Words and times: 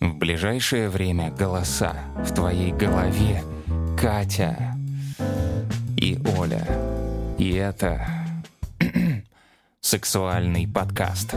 В 0.00 0.14
ближайшее 0.14 0.88
время 0.88 1.30
голоса 1.30 1.94
в 2.24 2.34
твоей 2.34 2.72
голове 2.72 3.44
Катя 4.00 4.74
и 5.94 6.18
Оля. 6.38 6.66
И 7.38 7.52
это 7.52 8.06
сексуальный 9.82 10.66
подкаст. 10.66 11.34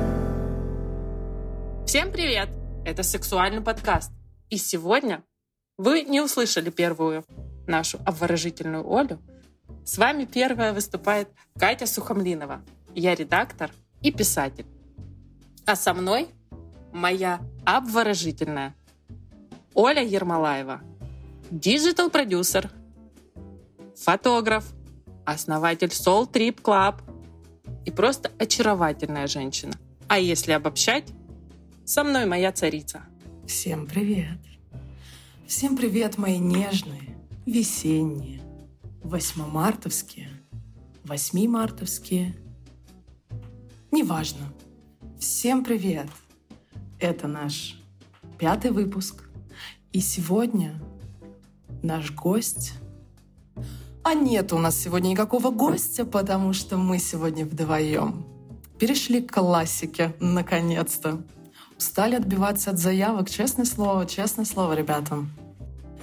Всем 1.85 2.09
привет! 2.13 2.47
Это 2.85 3.03
сексуальный 3.03 3.61
подкаст. 3.61 4.13
И 4.49 4.55
сегодня 4.55 5.23
вы 5.77 6.03
не 6.03 6.21
услышали 6.21 6.69
первую 6.69 7.25
нашу 7.67 7.99
обворожительную 8.05 8.89
Олю. 8.89 9.19
С 9.83 9.97
вами 9.97 10.23
первая 10.23 10.71
выступает 10.71 11.27
Катя 11.59 11.85
Сухомлинова. 11.85 12.61
Я 12.95 13.13
редактор 13.13 13.71
и 14.01 14.09
писатель. 14.09 14.65
А 15.65 15.75
со 15.75 15.93
мной 15.93 16.29
моя 16.93 17.41
обворожительная 17.65 18.75
Оля 19.73 20.03
Ермолаева, 20.03 20.81
digital-продюсер, 21.49 22.69
фотограф, 23.95 24.71
основатель 25.25 25.89
Soul 25.89 26.31
Trip 26.31 26.61
Club 26.61 27.01
и 27.85 27.91
просто 27.91 28.31
очаровательная 28.37 29.27
женщина. 29.27 29.73
А 30.07 30.19
если 30.19 30.51
обобщать, 30.51 31.11
со 31.85 32.03
мной 32.03 32.25
моя 32.25 32.51
царица. 32.51 33.01
Всем 33.47 33.87
привет. 33.87 34.39
Всем 35.47 35.75
привет, 35.75 36.17
мои 36.17 36.37
нежные, 36.37 37.17
весенние, 37.45 38.41
восьмомартовские, 39.03 40.29
восьмимартовские. 41.03 42.35
Неважно. 43.91 44.53
Всем 45.19 45.63
привет. 45.63 46.07
Это 47.03 47.27
наш 47.27 47.77
пятый 48.39 48.71
выпуск. 48.71 49.25
И 49.91 49.99
сегодня 49.99 50.79
наш 51.81 52.13
гость... 52.13 52.75
А 54.05 54.13
нет 54.13 54.53
у 54.53 54.57
нас 54.57 54.79
сегодня 54.79 55.09
никакого 55.09 55.49
гостя, 55.49 56.05
потому 56.05 56.53
что 56.53 56.77
мы 56.77 56.99
сегодня 56.99 57.45
вдвоем. 57.45 58.25
Перешли 58.79 59.21
к 59.21 59.33
классике, 59.33 60.15
наконец-то. 60.21 61.21
Устали 61.77 62.15
отбиваться 62.15 62.69
от 62.71 62.79
заявок, 62.79 63.29
честное 63.29 63.65
слово, 63.65 64.05
честное 64.05 64.45
слово, 64.45 64.71
ребята. 64.71 65.25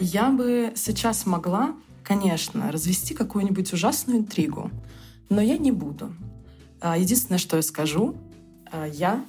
Я 0.01 0.31
бы 0.31 0.75
сейчас 0.77 1.25
могла, 1.25 1.75
конечно, 2.05 2.71
развести 2.71 3.15
какую-нибудь 3.15 3.73
ужасную 3.73 4.19
интригу, 4.19 4.71
но 5.31 5.41
я 5.41 5.57
не 5.57 5.73
буду. 5.73 6.13
А, 6.79 6.99
единственное, 6.99 7.39
что 7.39 7.57
я 7.57 7.63
скажу, 7.63 8.17
а, 8.71 8.87
я 8.87 9.25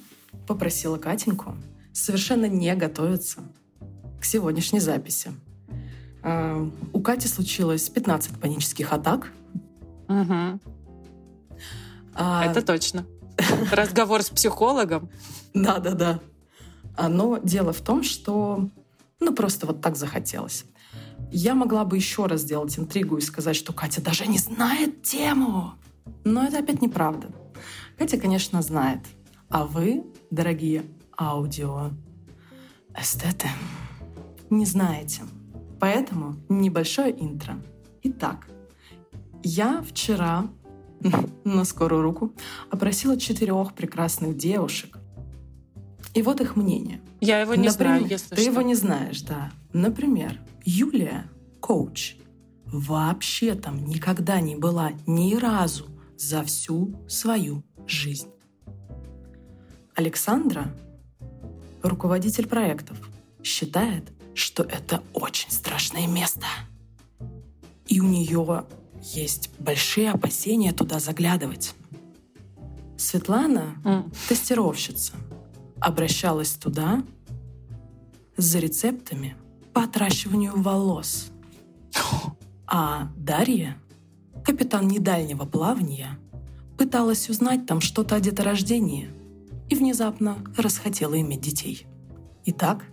попросила 0.46 0.98
Катеньку 0.98 1.54
совершенно 1.92 2.46
не 2.46 2.74
готовиться 2.74 3.40
к 4.20 4.24
сегодняшней 4.24 4.80
записи. 4.80 5.32
А, 6.22 6.70
у 6.92 7.00
Кати 7.00 7.28
случилось 7.28 7.88
15 7.88 8.38
панических 8.40 8.92
атак. 8.92 9.32
Угу. 10.08 10.60
А... 12.14 12.44
Это 12.44 12.62
точно. 12.62 13.06
Разговор 13.72 14.22
с 14.22 14.30
психологом. 14.30 15.10
Да-да-да. 15.54 16.20
Но 17.08 17.38
дело 17.38 17.72
в 17.72 17.80
том, 17.80 18.02
что 18.02 18.68
ну 19.20 19.34
просто 19.34 19.66
вот 19.66 19.80
так 19.80 19.96
захотелось. 19.96 20.64
Я 21.30 21.54
могла 21.54 21.84
бы 21.84 21.96
еще 21.96 22.26
раз 22.26 22.42
сделать 22.42 22.78
интригу 22.78 23.16
и 23.16 23.22
сказать, 23.22 23.56
что 23.56 23.72
Катя 23.72 24.02
даже 24.02 24.26
не 24.26 24.38
знает 24.38 25.02
тему. 25.02 25.74
Но 26.24 26.44
это 26.44 26.58
опять 26.58 26.82
неправда. 26.82 27.28
Катя, 27.96 28.18
конечно, 28.18 28.60
знает. 28.62 29.00
А 29.48 29.64
вы, 29.64 30.04
дорогие 30.30 30.84
аудио 31.18 31.90
эстеты, 32.96 33.48
не 34.50 34.66
знаете. 34.66 35.22
Поэтому 35.80 36.36
небольшое 36.48 37.12
интро. 37.12 37.56
Итак, 38.02 38.46
я 39.42 39.82
вчера 39.82 40.46
на 41.44 41.64
скорую 41.64 42.02
руку 42.02 42.32
опросила 42.70 43.18
четырех 43.18 43.74
прекрасных 43.74 44.36
девушек. 44.36 44.98
И 46.14 46.22
вот 46.22 46.40
их 46.40 46.56
мнение. 46.56 47.00
Я 47.20 47.40
его 47.40 47.54
не 47.54 47.68
Например, 47.68 47.98
знаю, 47.98 48.06
если 48.10 48.34
Ты 48.34 48.42
что. 48.42 48.50
его 48.50 48.62
не 48.62 48.74
знаешь, 48.74 49.22
да. 49.22 49.50
Например, 49.72 50.38
Юлия, 50.64 51.30
коуч, 51.60 52.16
вообще 52.66 53.54
там 53.54 53.84
никогда 53.84 54.40
не 54.40 54.56
была 54.56 54.92
ни 55.06 55.34
разу 55.34 55.86
за 56.18 56.42
всю 56.44 56.94
свою 57.08 57.64
жизнь. 57.86 58.28
Александра, 59.94 60.74
руководитель 61.82 62.46
проектов, 62.46 62.96
считает, 63.42 64.12
что 64.34 64.62
это 64.62 65.02
очень 65.12 65.50
страшное 65.50 66.06
место. 66.06 66.46
И 67.86 68.00
у 68.00 68.04
нее 68.04 68.64
есть 69.02 69.50
большие 69.58 70.10
опасения 70.10 70.72
туда 70.72 70.98
заглядывать. 71.00 71.74
Светлана, 72.96 73.76
mm. 73.84 74.14
тестировщица, 74.28 75.14
обращалась 75.80 76.52
туда 76.52 77.02
за 78.36 78.60
рецептами 78.60 79.36
по 79.72 79.82
отращиванию 79.84 80.52
волос. 80.54 81.30
А 82.66 83.10
Дарья, 83.16 83.76
капитан 84.44 84.88
недальнего 84.88 85.44
плавания, 85.44 86.18
пыталась 86.78 87.28
узнать 87.28 87.66
там 87.66 87.80
что-то 87.80 88.14
о 88.16 88.20
деторождении 88.20 89.10
и 89.68 89.74
внезапно 89.74 90.38
расхотела 90.56 91.20
иметь 91.20 91.40
детей. 91.40 91.86
Итак, 92.44 92.84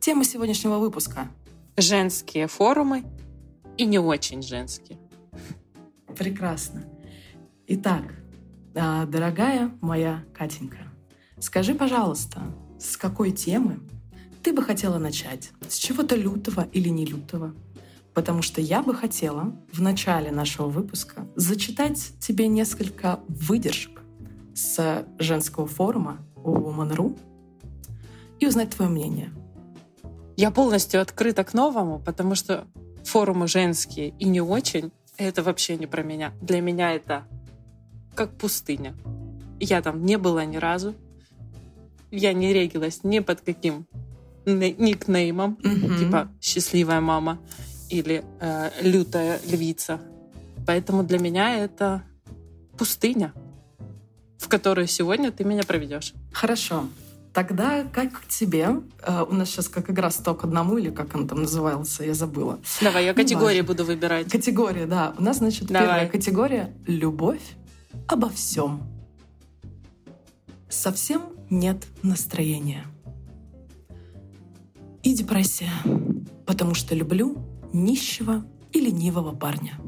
тема 0.00 0.24
сегодняшнего 0.24 0.78
выпуска. 0.78 1.28
Женские 1.76 2.46
форумы 2.46 3.04
и 3.76 3.84
не 3.84 3.98
очень 3.98 4.42
женские. 4.42 4.98
Прекрасно. 6.16 6.84
Итак, 7.66 8.04
а, 8.74 9.06
дорогая 9.06 9.72
моя 9.80 10.24
Катенька, 10.32 10.92
скажи, 11.40 11.74
пожалуйста, 11.74 12.42
с 12.78 12.96
какой 12.96 13.32
темы 13.32 13.80
ты 14.42 14.52
бы 14.52 14.62
хотела 14.62 14.98
начать? 14.98 15.50
С 15.68 15.76
чего-то 15.76 16.14
лютого 16.14 16.68
или 16.72 16.88
не 16.88 17.04
лютого? 17.04 17.54
потому 18.14 18.42
что 18.42 18.60
я 18.60 18.82
бы 18.82 18.94
хотела 18.94 19.54
в 19.72 19.82
начале 19.82 20.30
нашего 20.30 20.68
выпуска 20.68 21.28
зачитать 21.34 22.12
тебе 22.20 22.46
несколько 22.46 23.20
выдержек 23.28 24.02
с 24.54 25.06
женского 25.18 25.66
форума 25.66 26.18
у 26.36 26.52
Woman.ru 26.52 27.18
и 28.38 28.46
узнать 28.46 28.70
твое 28.70 28.90
мнение. 28.90 29.30
Я 30.36 30.50
полностью 30.50 31.00
открыта 31.00 31.44
к 31.44 31.54
новому, 31.54 32.00
потому 32.00 32.34
что 32.34 32.66
форумы 33.04 33.46
женские 33.46 34.14
и 34.18 34.24
не 34.24 34.40
очень— 34.40 34.90
это 35.16 35.42
вообще 35.42 35.76
не 35.76 35.86
про 35.86 36.02
меня. 36.02 36.32
Для 36.40 36.60
меня 36.60 36.92
это 36.92 37.24
как 38.14 38.36
пустыня. 38.36 38.94
Я 39.60 39.82
там 39.82 40.04
не 40.04 40.18
была 40.18 40.44
ни 40.44 40.56
разу. 40.56 40.94
Я 42.10 42.32
не 42.32 42.52
регилась 42.52 43.00
ни 43.04 43.20
под 43.20 43.40
каким 43.40 43.86
никнеймом, 44.46 45.58
mm-hmm. 45.62 45.98
типа 45.98 46.28
«счастливая 46.40 47.00
мама» 47.00 47.38
или 47.88 48.24
э, 48.40 48.70
лютая 48.82 49.40
львица. 49.46 50.00
Поэтому 50.66 51.02
для 51.02 51.18
меня 51.18 51.56
это 51.56 52.02
пустыня, 52.76 53.32
в 54.44 54.48
которую 54.48 54.86
сегодня 54.86 55.32
ты 55.32 55.42
меня 55.42 55.62
проведешь. 55.62 56.12
Хорошо. 56.32 56.84
Тогда 57.32 57.84
как 57.92 58.26
тебе? 58.28 58.68
Uh, 59.00 59.26
у 59.28 59.34
нас 59.34 59.48
сейчас 59.48 59.68
как 59.68 59.90
игра 59.90 60.10
«Сто 60.10 60.34
к 60.34 60.44
одному» 60.44 60.76
или 60.76 60.90
как 60.90 61.14
он 61.14 61.26
там 61.26 61.42
назывался, 61.42 62.04
я 62.04 62.14
забыла. 62.14 62.60
Давай, 62.80 63.06
я 63.06 63.12
ну, 63.12 63.16
категории 63.16 63.62
ну, 63.62 63.66
буду 63.66 63.84
выбирать. 63.84 64.30
Категория, 64.30 64.86
да. 64.86 65.14
У 65.18 65.22
нас, 65.22 65.38
значит, 65.38 65.66
Давай. 65.66 65.82
первая 65.82 66.08
категория— 66.08 66.74
«Любовь 66.86 67.56
обо 68.06 68.28
всем». 68.28 68.82
Совсем 70.68 71.22
нет 71.48 71.86
настроения. 72.02 72.84
И 75.02 75.14
депрессия, 75.14 75.72
потому 76.46 76.74
что 76.74 76.94
люблю 76.94 77.38
нищего 77.72 78.44
и 78.72 78.80
ленивого 78.80 79.34
парня. 79.34 79.78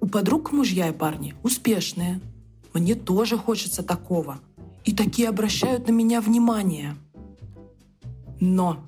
У 0.00 0.06
подруг 0.06 0.52
мужья 0.52 0.88
и 0.88 0.92
парни 0.92 1.34
успешные. 1.42 2.20
Мне 2.76 2.94
тоже 2.94 3.38
хочется 3.38 3.82
такого. 3.82 4.38
И 4.84 4.94
такие 4.94 5.30
обращают 5.30 5.88
на 5.88 5.92
меня 5.92 6.20
внимание. 6.20 6.94
Но 8.38 8.84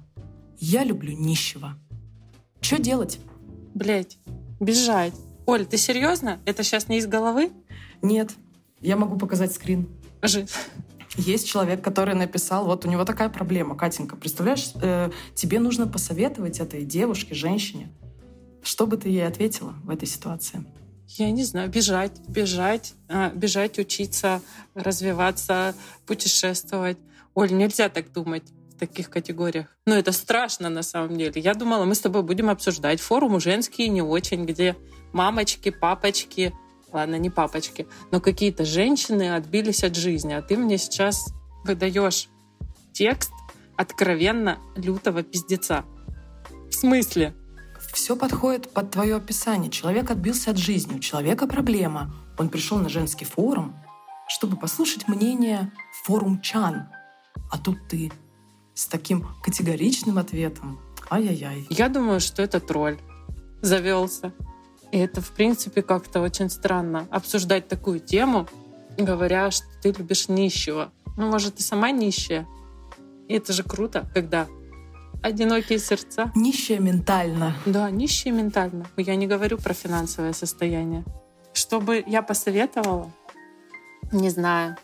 я 0.58 0.84
люблю 0.84 1.16
нищего. 1.16 1.74
Что 2.60 2.78
делать? 2.78 3.18
Блять, 3.74 4.18
бежать. 4.60 5.14
Оль, 5.46 5.64
ты 5.64 5.78
серьезно? 5.78 6.38
Это 6.44 6.64
сейчас 6.64 6.88
не 6.88 6.98
из 6.98 7.06
головы? 7.06 7.50
Нет. 8.02 8.32
Я 8.82 8.96
могу 8.96 9.16
показать 9.16 9.54
скрин. 9.54 9.88
Жить. 10.20 10.52
Есть 11.16 11.48
человек, 11.48 11.80
который 11.80 12.14
написал, 12.14 12.66
вот 12.66 12.84
у 12.84 12.90
него 12.90 13.06
такая 13.06 13.30
проблема, 13.30 13.74
Катенька, 13.74 14.16
представляешь, 14.16 14.72
э, 14.82 15.10
тебе 15.34 15.60
нужно 15.60 15.86
посоветовать 15.86 16.60
этой 16.60 16.84
девушке, 16.84 17.34
женщине, 17.34 17.90
что 18.62 18.86
бы 18.86 18.98
ты 18.98 19.08
ей 19.08 19.26
ответила 19.26 19.72
в 19.82 19.88
этой 19.88 20.06
ситуации? 20.06 20.62
Я 21.16 21.30
не 21.30 21.42
знаю, 21.42 21.70
бежать, 21.70 22.12
бежать, 22.28 22.94
а, 23.08 23.30
бежать, 23.30 23.78
учиться, 23.78 24.42
развиваться, 24.74 25.74
путешествовать. 26.06 26.98
Оль, 27.34 27.52
нельзя 27.52 27.88
так 27.88 28.12
думать. 28.12 28.44
таких 28.78 29.10
категориях. 29.10 29.66
Но 29.86 29.96
это 29.96 30.12
страшно 30.12 30.68
на 30.68 30.84
самом 30.84 31.18
деле. 31.18 31.40
Я 31.40 31.54
думала, 31.54 31.84
мы 31.84 31.96
с 31.96 32.00
тобой 32.00 32.22
будем 32.22 32.48
обсуждать 32.48 33.00
форумы 33.00 33.40
женские 33.40 33.88
не 33.88 34.02
очень, 34.02 34.44
где 34.44 34.76
мамочки, 35.12 35.70
папочки, 35.70 36.54
ладно, 36.92 37.16
не 37.16 37.28
папочки, 37.28 37.88
но 38.12 38.20
какие-то 38.20 38.64
женщины 38.64 39.34
отбились 39.34 39.82
от 39.82 39.96
жизни. 39.96 40.32
А 40.32 40.42
ты 40.42 40.56
мне 40.56 40.78
сейчас 40.78 41.34
выдаешь 41.64 42.28
текст 42.92 43.32
откровенно 43.76 44.58
лютого 44.76 45.24
пиздеца. 45.24 45.84
В 46.70 46.72
смысле? 46.72 47.34
Все 47.92 48.16
подходит 48.16 48.70
под 48.70 48.90
твое 48.90 49.16
описание. 49.16 49.70
Человек 49.70 50.10
отбился 50.10 50.50
от 50.50 50.58
жизни, 50.58 50.96
у 50.96 50.98
человека 51.00 51.46
проблема. 51.46 52.14
Он 52.38 52.48
пришел 52.48 52.78
на 52.78 52.88
женский 52.88 53.24
форум, 53.24 53.74
чтобы 54.28 54.56
послушать 54.56 55.08
мнение 55.08 55.72
форумчан. 56.04 56.88
А 57.50 57.58
тут 57.58 57.78
ты 57.88 58.12
с 58.74 58.86
таким 58.86 59.26
категоричным 59.42 60.18
ответом. 60.18 60.80
Ай-яй-яй. 61.10 61.66
Я 61.70 61.88
думаю, 61.88 62.20
что 62.20 62.42
это 62.42 62.60
тролль 62.60 62.98
завелся. 63.60 64.32
И 64.92 64.98
это, 64.98 65.20
в 65.20 65.30
принципе, 65.32 65.82
как-то 65.82 66.20
очень 66.20 66.48
странно 66.48 67.08
обсуждать 67.10 67.68
такую 67.68 68.00
тему, 68.00 68.46
говоря, 68.96 69.50
что 69.50 69.66
ты 69.82 69.92
любишь 69.92 70.28
нищего. 70.28 70.92
Ну, 71.16 71.30
может, 71.30 71.56
ты 71.56 71.62
сама 71.62 71.90
нищая? 71.90 72.46
И 73.28 73.34
это 73.34 73.52
же 73.52 73.62
круто, 73.62 74.10
когда 74.14 74.46
одинокие 75.22 75.78
сердца. 75.78 76.30
Нищая 76.34 76.78
ментально. 76.78 77.54
Да, 77.66 77.90
нищие 77.90 78.32
ментально. 78.32 78.86
Я 78.96 79.16
не 79.16 79.26
говорю 79.26 79.58
про 79.58 79.74
финансовое 79.74 80.32
состояние. 80.32 81.04
Что 81.52 81.80
бы 81.80 82.02
я 82.06 82.22
посоветовала? 82.22 83.10
Не 84.12 84.30
знаю. 84.30 84.76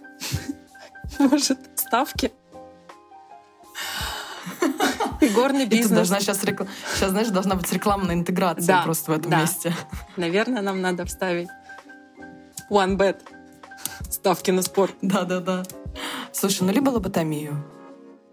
Может, 1.18 1.58
ставки? 1.76 2.32
Горный 5.34 5.66
бизнес. 5.66 5.86
Это 5.86 5.94
должна 5.94 6.20
сейчас, 6.20 6.44
рекл... 6.44 6.64
сейчас, 6.94 7.10
знаешь, 7.10 7.28
должна 7.28 7.54
быть 7.54 7.72
рекламная 7.72 8.14
интеграция 8.14 8.66
да, 8.66 8.82
просто 8.82 9.12
в 9.12 9.14
этом 9.14 9.30
да. 9.30 9.40
месте. 9.40 9.74
Наверное, 10.16 10.62
нам 10.62 10.80
надо 10.80 11.06
вставить 11.06 11.48
one 12.70 12.96
bet. 12.96 13.20
Ставки 14.10 14.50
на 14.50 14.62
спорт. 14.62 14.94
Да-да-да. 15.00 15.62
Слушай, 16.32 16.64
ну 16.64 16.72
либо 16.72 16.90
лоботомию. 16.90 17.64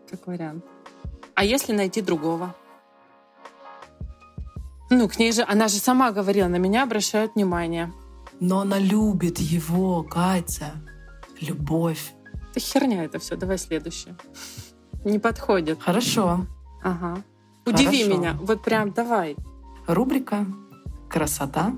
Как 0.09 0.27
вариант. 0.27 0.65
А 1.36 1.44
если 1.44 1.74
найти 1.74 2.01
другого? 2.01 2.56
Ну, 4.89 5.07
к 5.07 5.18
ней 5.18 5.31
же, 5.31 5.44
она 5.48 5.68
же 5.68 5.78
сама 5.78 6.12
говорила, 6.12 6.48
на 6.48 6.57
меня 6.57 6.83
обращают 6.83 7.36
внимание. 7.36 7.94
Но 8.39 8.60
она 8.60 8.78
любит 8.78 9.39
его, 9.39 10.04
Катя. 10.04 10.74
Любовь. 11.39 12.13
Да 12.54 12.60
херня 12.60 13.06
это 13.06 13.19
все. 13.19 13.38
Давай 13.38 13.57
следующее. 13.57 14.16
Не 15.06 15.19
подходит. 15.19 15.81
Хорошо. 15.81 16.45
Ага. 16.83 17.24
Удиви 17.66 18.04
Хорошо. 18.04 18.18
меня. 18.18 18.38
Вот 18.42 18.63
прям 18.63 18.92
давай. 18.92 19.38
Рубрика 19.88 20.45
«Красота 21.10 21.74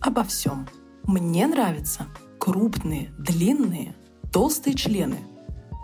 обо 0.00 0.24
всем». 0.24 0.66
Мне 1.04 1.46
нравятся 1.46 2.06
крупные, 2.38 3.12
длинные, 3.18 3.94
толстые 4.32 4.74
члены 4.74 5.18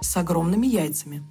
с 0.01 0.17
огромными 0.17 0.67
яйцами. 0.67 1.23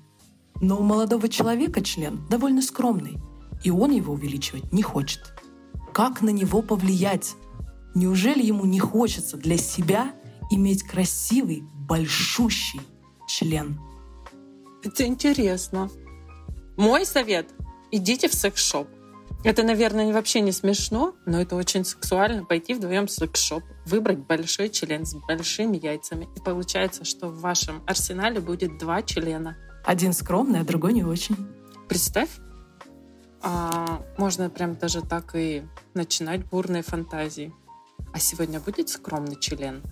Но 0.62 0.78
у 0.80 0.84
молодого 0.84 1.28
человека 1.30 1.82
член 1.82 2.26
довольно 2.30 2.62
скромный, 2.62 3.18
и 3.64 3.72
он 3.72 3.92
его 3.92 4.14
увеличивать 4.14 4.72
не 4.72 4.82
хочет. 4.82 5.34
Как 5.94 6.22
на 6.22 6.30
него 6.30 6.62
повлиять? 6.62 7.36
Неужели 7.94 8.44
ему 8.44 8.66
не 8.66 8.80
хочется 8.80 9.38
для 9.38 9.58
себя 9.58 10.14
иметь 10.52 10.84
красивый, 10.84 11.64
большущий 11.88 12.82
член? 13.28 13.80
Это 14.84 15.06
интересно. 15.06 15.90
Мой 16.78 17.06
совет— 17.06 17.50
идите 17.92 18.28
в 18.28 18.34
секс-шоп. 18.34 18.88
Это, 19.46 19.64
наверное, 19.64 20.12
вообще 20.12 20.42
не 20.42 20.52
смешно, 20.52 21.14
но 21.26 21.40
это 21.40 21.56
очень 21.56 21.86
сексуально 21.86 22.46
пойти 22.46 22.74
вдвоем 22.74 23.08
в 23.08 23.12
секс-шоп, 23.12 23.64
выбрать 23.86 24.20
большой 24.20 24.70
член 24.70 25.06
с 25.06 25.16
большими 25.28 25.78
яйцами. 25.78 26.28
И 26.36 26.40
получается, 26.40 27.06
что 27.06 27.28
в 27.28 27.40
вашем 27.42 27.84
арсенале 27.86 28.40
будет 28.40 28.80
два 28.80 29.04
члена. 29.04 29.56
Один 29.86 30.14
скромный, 30.14 30.62
а 30.62 30.64
другой 30.64 30.94
не 30.94 31.04
очень. 31.04 31.38
Представь, 31.88 32.30
а, 33.42 34.02
можно 34.18 34.50
прям 34.50 34.76
даже 34.76 35.02
так 35.02 35.36
и 35.36 35.64
начинать 35.94 36.44
бурные 36.46 36.82
фантазии. 36.82 37.54
А 38.12 38.18
сегодня 38.18 38.60
будет 38.60 38.90
скромный 38.90 39.40
член? 39.40 39.84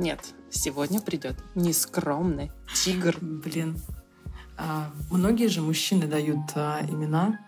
Нет, 0.00 0.34
сегодня 0.50 1.00
придет 1.00 1.36
нескромный 1.54 2.50
тигр. 2.74 3.16
Блин, 3.20 3.78
а, 4.56 4.90
многие 5.12 5.46
же 5.46 5.62
мужчины 5.62 6.08
дают 6.08 6.50
а, 6.56 6.80
имена 6.88 7.38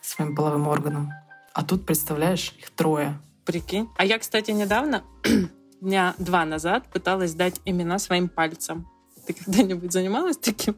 своим 0.00 0.36
половым 0.36 0.68
органам. 0.68 1.10
А 1.52 1.64
тут, 1.64 1.84
представляешь, 1.84 2.54
их 2.58 2.70
трое. 2.70 3.18
Прикинь. 3.44 3.88
А 3.96 4.04
я, 4.04 4.20
кстати, 4.20 4.52
недавно, 4.52 5.02
дня 5.80 6.14
два 6.18 6.44
назад, 6.44 6.88
пыталась 6.92 7.34
дать 7.34 7.60
имена 7.64 7.98
своим 7.98 8.28
пальцам. 8.28 8.88
Ты 9.26 9.32
когда-нибудь 9.34 9.92
занималась 9.92 10.36
таким? 10.36 10.76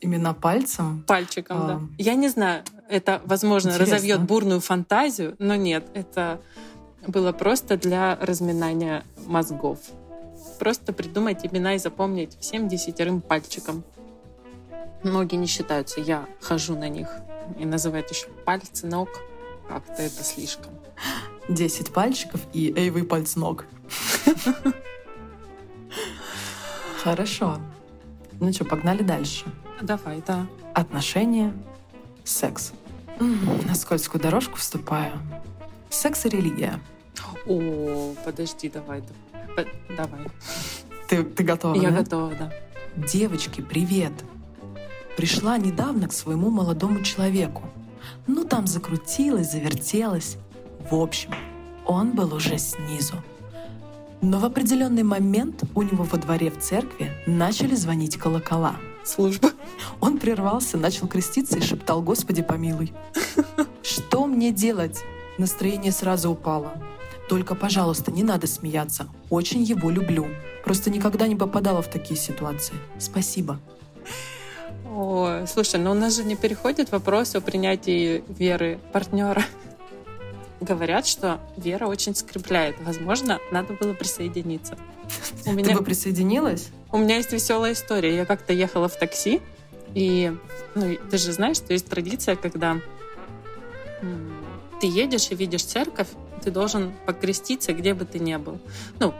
Имена 0.00 0.34
пальцем? 0.34 1.04
Пальчиком, 1.06 1.62
а... 1.62 1.66
да. 1.66 1.80
Я 1.98 2.14
не 2.14 2.28
знаю, 2.28 2.64
это, 2.88 3.22
возможно, 3.24 3.68
Интересно. 3.68 3.94
разовьет 3.94 4.22
бурную 4.22 4.60
фантазию, 4.60 5.36
но 5.38 5.54
нет, 5.54 5.86
это 5.94 6.40
было 7.06 7.32
просто 7.32 7.76
для 7.76 8.16
разминания 8.20 9.04
мозгов. 9.26 9.78
Просто 10.58 10.92
придумать 10.92 11.44
имена 11.44 11.74
и 11.74 11.78
запомнить 11.78 12.36
всем 12.40 12.68
десятерым 12.68 13.20
пальчиком. 13.20 13.84
Многие 15.02 15.36
не 15.36 15.46
считаются. 15.46 16.00
Я 16.00 16.26
хожу 16.40 16.76
на 16.76 16.88
них 16.88 17.08
и 17.58 17.64
называют 17.64 18.10
еще 18.10 18.28
пальцы 18.44 18.86
ног. 18.86 19.08
Как-то 19.68 20.02
это 20.02 20.22
слишком. 20.22 20.72
Десять 21.48 21.92
пальчиков 21.92 22.40
и 22.52 22.72
эй, 22.76 22.90
вы 22.90 23.04
пальцы 23.04 23.38
ног. 23.38 23.66
Хорошо. 27.02 27.58
Ну 28.40 28.52
что, 28.52 28.64
погнали 28.64 29.02
дальше. 29.02 29.44
Давай, 29.80 30.22
да. 30.26 30.46
Отношения, 30.74 31.52
секс. 32.24 32.72
На 33.18 33.74
скользкую 33.74 34.22
дорожку 34.22 34.56
вступаю. 34.56 35.12
Секс 35.90 36.26
и 36.26 36.28
религия. 36.28 36.80
О, 37.46 38.14
подожди, 38.24 38.68
давай. 38.68 39.02
Давай. 39.96 40.20
Ты, 41.08 41.24
ты 41.24 41.44
готова? 41.44 41.74
Я 41.74 41.90
да? 41.90 41.98
готова, 41.98 42.34
да. 42.34 42.52
Девочки, 42.96 43.60
привет 43.60 44.12
пришла 45.16 45.58
недавно 45.58 46.08
к 46.08 46.12
своему 46.12 46.50
молодому 46.50 47.02
человеку. 47.02 47.62
Ну, 48.26 48.44
там 48.44 48.66
закрутилась, 48.66 49.52
завертелась. 49.52 50.36
В 50.90 50.94
общем, 50.94 51.32
он 51.86 52.12
был 52.12 52.34
уже 52.34 52.58
снизу. 52.58 53.14
Но 54.22 54.38
в 54.38 54.44
определенный 54.44 55.02
момент 55.02 55.64
у 55.74 55.82
него 55.82 56.04
во 56.04 56.16
дворе 56.16 56.50
в 56.50 56.58
церкви 56.60 57.10
начали 57.26 57.74
звонить 57.74 58.16
колокола. 58.16 58.76
Служба. 59.04 59.50
Он 60.00 60.18
прервался, 60.18 60.76
начал 60.78 61.08
креститься 61.08 61.58
и 61.58 61.60
шептал 61.60 62.02
«Господи, 62.02 62.40
помилуй». 62.40 62.92
Что 63.82 64.26
мне 64.26 64.52
делать? 64.52 65.02
Настроение 65.38 65.90
сразу 65.90 66.30
упало. 66.30 66.72
Только, 67.28 67.56
пожалуйста, 67.56 68.12
не 68.12 68.22
надо 68.22 68.46
смеяться. 68.46 69.08
Очень 69.28 69.64
его 69.64 69.90
люблю. 69.90 70.28
Просто 70.64 70.88
никогда 70.90 71.26
не 71.26 71.34
попадала 71.34 71.82
в 71.82 71.88
такие 71.88 72.18
ситуации. 72.18 72.74
Спасибо. 73.00 73.58
О, 74.86 75.46
слушай, 75.48 75.80
но 75.80 75.90
у 75.90 75.94
нас 75.94 76.14
же 76.14 76.22
не 76.22 76.36
переходит 76.36 76.92
вопрос 76.92 77.34
о 77.34 77.40
принятии 77.40 78.22
веры 78.28 78.78
партнера. 78.92 79.42
Говорят, 80.62 81.06
что 81.06 81.40
вера 81.56 81.86
очень 81.86 82.14
скрепляет. 82.14 82.76
Возможно, 82.80 83.40
надо 83.50 83.74
было 83.74 83.94
присоединиться. 83.94 84.78
У 85.44 85.52
меня... 85.52 85.70
Ты 85.70 85.74
бы 85.74 85.84
присоединилась? 85.84 86.68
У 86.92 86.98
меня 86.98 87.16
есть 87.16 87.32
веселая 87.32 87.72
история. 87.72 88.14
Я 88.14 88.24
как-то 88.24 88.52
ехала 88.52 88.88
в 88.88 88.96
такси, 88.96 89.40
и 89.94 90.32
ну, 90.76 90.96
ты 91.10 91.18
же 91.18 91.32
знаешь, 91.32 91.56
что 91.56 91.72
есть 91.72 91.88
традиция, 91.88 92.36
когда 92.36 92.78
ты 94.80 94.86
едешь 94.86 95.28
и 95.30 95.34
видишь 95.34 95.64
церковь, 95.64 96.08
ты 96.42 96.50
должен 96.50 96.92
покреститься, 97.06 97.72
где 97.72 97.94
бы 97.94 98.04
ты 98.04 98.18
ни 98.18 98.36
был. 98.36 98.58
Ну, 99.00 99.14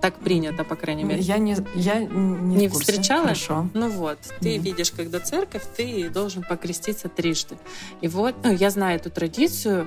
так 0.00 0.14
принято, 0.16 0.64
по 0.64 0.76
крайней 0.76 1.04
мере. 1.04 1.20
Я 1.20 1.38
не, 1.38 1.56
я 1.74 2.00
не, 2.00 2.56
не 2.56 2.68
встречала. 2.68 3.22
Хорошо. 3.24 3.68
Ну 3.74 3.88
вот, 3.90 4.18
ты 4.40 4.56
mm. 4.56 4.58
видишь, 4.58 4.90
когда 4.90 5.20
церковь, 5.20 5.62
ты 5.76 6.08
должен 6.08 6.42
покреститься 6.42 7.08
трижды. 7.08 7.58
И 8.00 8.08
вот, 8.08 8.36
ну, 8.42 8.52
я 8.52 8.70
знаю 8.70 8.96
эту 8.96 9.10
традицию 9.10 9.86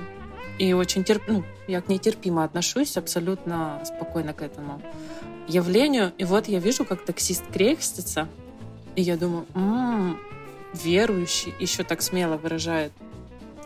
и 0.62 0.74
очень 0.74 1.02
терп, 1.02 1.24
ну, 1.26 1.42
я 1.66 1.80
к 1.80 1.88
ней 1.88 1.98
терпимо 1.98 2.44
отношусь, 2.44 2.96
абсолютно 2.96 3.80
спокойно 3.84 4.32
к 4.32 4.42
этому 4.42 4.80
явлению. 5.48 6.12
И 6.18 6.24
вот 6.24 6.46
я 6.46 6.60
вижу, 6.60 6.84
как 6.84 7.04
таксист 7.04 7.42
крестится, 7.52 8.28
и 8.94 9.02
я 9.02 9.16
думаю, 9.16 9.44
м-м, 9.56 10.20
верующий 10.72 11.52
еще 11.58 11.82
так 11.82 12.00
смело 12.00 12.36
выражает 12.36 12.92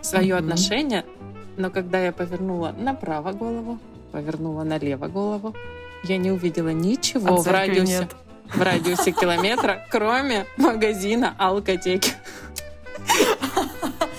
свое 0.01 0.37
mm-hmm. 0.37 0.39
отношение, 0.39 1.05
но 1.59 1.71
когда 1.71 2.03
я 2.03 2.13
повернула 2.13 2.75
направо 2.79 3.33
голову, 3.33 3.79
повернула 4.11 4.65
налево 4.65 5.07
голову, 5.09 5.55
я 6.05 6.17
не 6.17 6.33
увидела 6.33 6.71
ничего 6.71 7.29
а 7.29 7.37
в 7.43 7.47
радиусе. 7.47 7.99
Нет. 7.99 8.17
в 8.55 8.63
радиусе 8.63 9.13
километра, 9.13 9.87
кроме 9.91 10.47
магазина 10.57 11.35
алкотеки. 11.37 12.13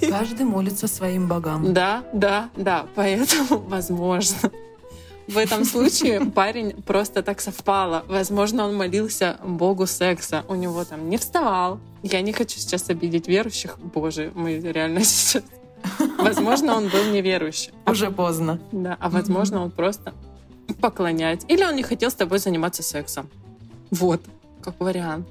Каждый 0.00 0.46
молится 0.46 0.86
своим 0.86 1.28
богам. 1.28 1.72
Да, 1.72 2.04
да, 2.12 2.50
да. 2.56 2.86
Поэтому, 2.94 3.58
возможно, 3.58 4.50
в 5.28 5.36
этом 5.36 5.64
случае 5.64 6.24
парень 6.24 6.72
просто 6.82 7.22
так 7.22 7.40
совпало. 7.40 8.04
Возможно, 8.08 8.66
он 8.66 8.76
молился 8.76 9.38
богу 9.44 9.86
секса. 9.86 10.44
У 10.48 10.54
него 10.54 10.84
там 10.84 11.10
не 11.10 11.18
вставал. 11.18 11.80
Я 12.02 12.22
не 12.22 12.32
хочу 12.32 12.58
сейчас 12.58 12.88
обидеть 12.88 13.28
верующих. 13.28 13.78
Боже, 13.78 14.32
мы 14.34 14.58
реально 14.58 15.00
сейчас... 15.04 15.42
Возможно, 16.18 16.76
он 16.76 16.88
был 16.88 17.04
неверующий. 17.12 17.72
Уже 17.86 18.10
поздно. 18.10 18.58
Да, 18.72 18.96
а 18.98 19.10
возможно, 19.10 19.62
он 19.62 19.70
просто 19.70 20.14
поклоняется. 20.80 21.46
Или 21.46 21.62
он 21.62 21.76
не 21.76 21.82
хотел 21.82 22.10
с 22.10 22.14
тобой 22.14 22.38
заниматься 22.38 22.82
сексом. 22.82 23.28
Вот, 23.90 24.22
как 24.62 24.80
вариант. 24.80 25.28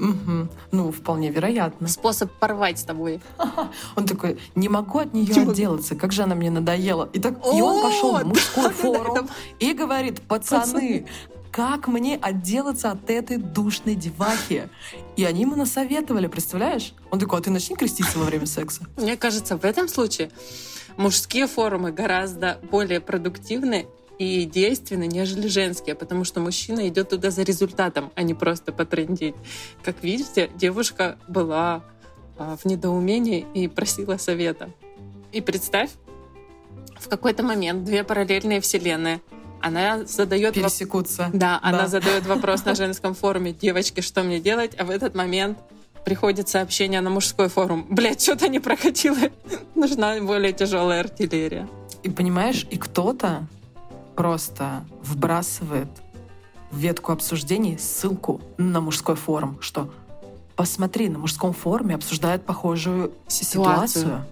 Угу. 0.00 0.48
Ну, 0.72 0.92
вполне 0.92 1.30
вероятно. 1.30 1.86
Способ 1.86 2.32
порвать 2.32 2.78
с 2.78 2.84
тобой. 2.84 3.20
Он 3.96 4.06
такой, 4.06 4.38
не 4.54 4.68
могу 4.68 4.98
от 4.98 5.12
нее 5.12 5.42
отделаться, 5.42 5.94
как 5.94 6.12
же 6.12 6.22
она 6.22 6.34
мне 6.34 6.50
надоела. 6.50 7.08
И, 7.12 7.20
так, 7.20 7.34
и 7.54 7.60
он 7.60 7.82
пошел 7.82 8.16
в 8.16 8.24
мужской 8.24 8.70
форум 8.70 9.28
и 9.58 9.72
говорит, 9.74 10.22
пацаны, 10.22 11.06
как 11.52 11.88
мне 11.88 12.16
отделаться 12.16 12.92
от 12.92 13.10
этой 13.10 13.36
душной 13.36 13.94
девахи? 13.94 14.70
И 15.16 15.24
они 15.24 15.42
ему 15.42 15.56
насоветовали, 15.56 16.28
представляешь? 16.28 16.94
Он 17.10 17.18
такой, 17.18 17.40
а 17.40 17.42
ты 17.42 17.50
начни 17.50 17.76
креститься 17.76 18.18
во 18.18 18.24
время 18.24 18.46
секса. 18.46 18.82
Мне 18.96 19.16
кажется, 19.16 19.58
в 19.58 19.64
этом 19.64 19.88
случае 19.88 20.30
мужские 20.96 21.46
форумы 21.46 21.92
гораздо 21.92 22.58
более 22.70 23.00
продуктивны 23.00 23.86
и 24.20 24.44
действенны, 24.44 25.06
нежели 25.06 25.48
женские, 25.48 25.94
потому 25.94 26.24
что 26.24 26.40
мужчина 26.40 26.86
идет 26.88 27.08
туда 27.08 27.30
за 27.30 27.42
результатом, 27.42 28.12
а 28.14 28.22
не 28.22 28.34
просто 28.34 28.70
потрендить. 28.70 29.34
Как 29.82 30.02
видите, 30.02 30.50
девушка 30.56 31.16
была 31.26 31.82
а, 32.36 32.54
в 32.58 32.66
недоумении 32.66 33.46
и 33.54 33.66
просила 33.66 34.18
совета. 34.18 34.68
И 35.32 35.40
представь, 35.40 35.88
в 36.98 37.08
какой-то 37.08 37.42
момент 37.42 37.84
две 37.84 38.04
параллельные 38.04 38.60
вселенные. 38.60 39.22
Она 39.62 40.04
задает 40.04 40.52
пересекутся. 40.52 41.24
Воп... 41.24 41.36
Да, 41.36 41.58
она 41.62 41.82
да. 41.82 41.86
задает 41.86 42.26
вопрос 42.26 42.66
на 42.66 42.74
женском 42.74 43.14
форуме: 43.14 43.52
девочки, 43.52 44.02
что 44.02 44.22
мне 44.22 44.38
делать? 44.38 44.72
А 44.78 44.84
в 44.84 44.90
этот 44.90 45.14
момент 45.14 45.56
приходит 46.04 46.46
сообщение 46.46 47.00
на 47.00 47.08
мужской 47.08 47.48
форум. 47.48 47.86
Блять, 47.88 48.20
что-то 48.20 48.48
не 48.48 48.60
прокатило. 48.60 49.16
Нужна 49.74 50.20
более 50.20 50.52
тяжелая 50.52 51.00
артиллерия. 51.00 51.66
И 52.02 52.10
понимаешь, 52.10 52.66
и 52.70 52.76
кто-то 52.76 53.46
просто 54.20 54.84
вбрасывает 55.02 55.88
в 56.70 56.76
ветку 56.76 57.12
обсуждений 57.12 57.78
ссылку 57.78 58.42
на 58.58 58.82
мужской 58.82 59.16
форум, 59.16 59.56
что 59.62 59.90
посмотри, 60.56 61.08
на 61.08 61.18
мужском 61.18 61.54
форуме 61.54 61.94
обсуждают 61.94 62.44
похожую 62.44 63.14
ситуацию. 63.28 63.88
ситуацию. 63.88 64.26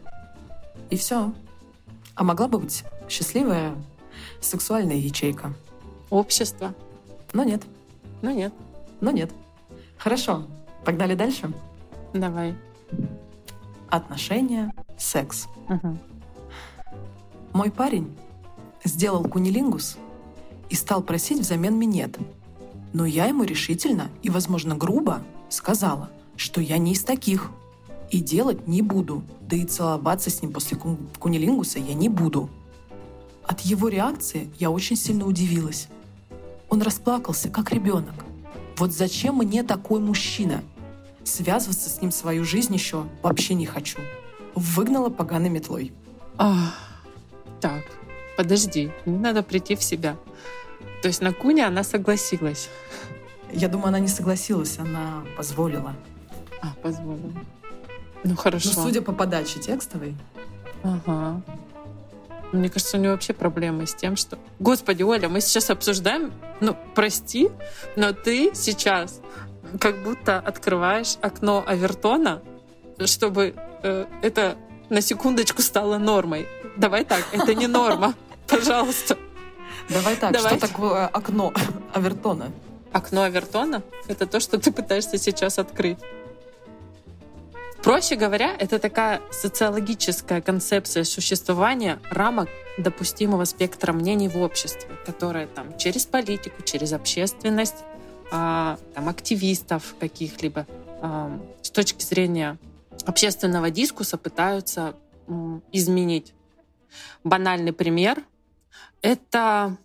И 0.90 0.98
все. 0.98 1.32
А 2.14 2.22
могла 2.22 2.48
бы 2.48 2.58
быть 2.58 2.84
счастливая 3.08 3.74
сексуальная 4.42 4.96
ячейка. 4.96 5.54
Общество. 6.10 6.74
Но 7.32 7.42
нет. 7.44 7.62
Но 8.20 8.30
нет. 8.30 8.52
Но 9.00 9.10
нет. 9.10 9.32
Хорошо. 9.96 10.46
Погнали 10.84 11.14
дальше? 11.14 11.50
Давай. 12.12 12.54
Отношения, 13.88 14.70
секс. 14.98 15.48
Угу. 15.70 15.98
Мой 17.54 17.70
парень 17.70 18.14
сделал 18.84 19.24
кунилингус 19.24 19.96
и 20.70 20.74
стал 20.74 21.02
просить 21.02 21.40
взамен 21.40 21.78
минет. 21.78 22.18
Но 22.92 23.04
я 23.04 23.26
ему 23.26 23.44
решительно 23.44 24.08
и, 24.22 24.30
возможно, 24.30 24.74
грубо 24.74 25.22
сказала, 25.48 26.10
что 26.36 26.60
я 26.60 26.78
не 26.78 26.92
из 26.92 27.04
таких 27.04 27.50
и 28.10 28.20
делать 28.20 28.66
не 28.66 28.82
буду, 28.82 29.22
да 29.42 29.56
и 29.56 29.64
целоваться 29.64 30.30
с 30.30 30.42
ним 30.42 30.52
после 30.52 30.78
кунилингуса 31.18 31.78
я 31.78 31.94
не 31.94 32.08
буду. 32.08 32.48
От 33.44 33.60
его 33.60 33.88
реакции 33.88 34.50
я 34.58 34.70
очень 34.70 34.96
сильно 34.96 35.26
удивилась. 35.26 35.88
Он 36.68 36.82
расплакался, 36.82 37.48
как 37.48 37.72
ребенок. 37.72 38.14
Вот 38.76 38.92
зачем 38.92 39.36
мне 39.36 39.62
такой 39.62 40.00
мужчина? 40.00 40.62
Связываться 41.24 41.90
с 41.90 42.00
ним 42.00 42.10
свою 42.10 42.44
жизнь 42.44 42.72
еще 42.72 43.06
вообще 43.22 43.54
не 43.54 43.66
хочу. 43.66 43.98
Выгнала 44.54 45.08
поганой 45.08 45.48
метлой. 45.48 45.92
Ах, 46.36 46.74
так, 47.60 47.84
подожди, 48.38 48.92
мне 49.04 49.18
надо 49.18 49.42
прийти 49.42 49.74
в 49.74 49.82
себя. 49.82 50.16
То 51.02 51.08
есть 51.08 51.20
на 51.20 51.32
Куне 51.32 51.66
она 51.66 51.82
согласилась? 51.82 52.68
Я 53.52 53.66
думаю, 53.66 53.88
она 53.88 53.98
не 53.98 54.06
согласилась, 54.06 54.78
она 54.78 55.24
позволила. 55.36 55.96
А, 56.62 56.68
позволила. 56.80 57.32
Ну 58.22 58.36
хорошо. 58.36 58.70
Ну, 58.76 58.82
судя 58.84 59.02
по 59.02 59.12
подаче 59.12 59.58
текстовой. 59.58 60.14
Ага. 60.84 61.42
Мне 62.52 62.70
кажется, 62.70 62.96
у 62.96 63.00
нее 63.00 63.10
вообще 63.10 63.32
проблемы 63.32 63.88
с 63.88 63.94
тем, 63.94 64.14
что... 64.14 64.38
Господи, 64.60 65.02
Оля, 65.02 65.28
мы 65.28 65.40
сейчас 65.40 65.68
обсуждаем... 65.70 66.32
Ну, 66.60 66.76
прости, 66.94 67.50
но 67.96 68.12
ты 68.12 68.52
сейчас 68.54 69.20
как 69.80 70.04
будто 70.04 70.38
открываешь 70.38 71.16
окно 71.22 71.64
Авертона, 71.66 72.40
чтобы 73.04 73.54
э, 73.82 74.06
это 74.22 74.56
на 74.90 75.00
секундочку 75.00 75.60
стало 75.60 75.98
нормой. 75.98 76.46
Давай 76.76 77.04
так, 77.04 77.24
это 77.32 77.52
не 77.54 77.66
норма. 77.66 78.14
Пожалуйста. 78.48 79.16
Давай 79.88 80.16
так, 80.16 80.32
Давай. 80.32 80.58
что 80.58 80.68
такое 80.68 81.06
окно 81.06 81.52
Авертона? 81.94 82.50
Окно 82.92 83.22
Авертона— 83.22 83.82
это 84.08 84.26
то, 84.26 84.40
что 84.40 84.58
ты 84.58 84.72
пытаешься 84.72 85.18
сейчас 85.18 85.58
открыть. 85.58 85.98
Проще 87.82 88.16
говоря, 88.16 88.54
это 88.58 88.78
такая 88.78 89.20
социологическая 89.30 90.40
концепция 90.40 91.04
существования 91.04 92.00
рамок 92.10 92.48
допустимого 92.76 93.44
спектра 93.44 93.92
мнений 93.92 94.28
в 94.28 94.36
обществе, 94.38 94.90
которая 95.06 95.46
там 95.46 95.76
через 95.78 96.04
политику, 96.04 96.62
через 96.62 96.92
общественность, 96.92 97.84
а, 98.30 98.78
там, 98.94 99.08
активистов 99.08 99.94
каких-либо 100.00 100.66
а, 101.00 101.40
с 101.62 101.70
точки 101.70 102.02
зрения 102.04 102.58
общественного 103.06 103.70
дискуса 103.70 104.18
пытаются 104.18 104.94
м, 105.28 105.62
изменить. 105.72 106.34
Банальный 107.24 107.72
пример— 107.72 108.22
это 109.02 109.76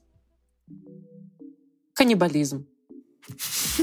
каннибализм. 1.93 2.65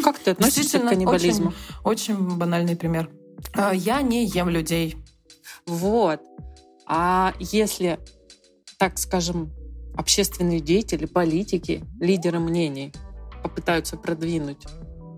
Как 0.02 0.18
ты 0.18 0.32
относишься 0.32 0.78
к 0.78 0.88
каннибализму? 0.88 1.52
Очень, 1.84 2.14
очень 2.16 2.36
банальный 2.36 2.76
пример. 2.76 3.10
А, 3.54 3.74
я 3.74 4.02
не 4.02 4.26
ем 4.26 4.48
людей. 4.48 4.96
Вот. 5.66 6.20
А 6.86 7.34
если, 7.38 7.98
так 8.78 8.98
скажем, 8.98 9.52
общественные 9.96 10.60
деятели, 10.60 11.06
политики, 11.06 11.84
лидеры 12.00 12.38
мнений 12.38 12.92
попытаются 13.42 13.96
продвинуть 13.96 14.66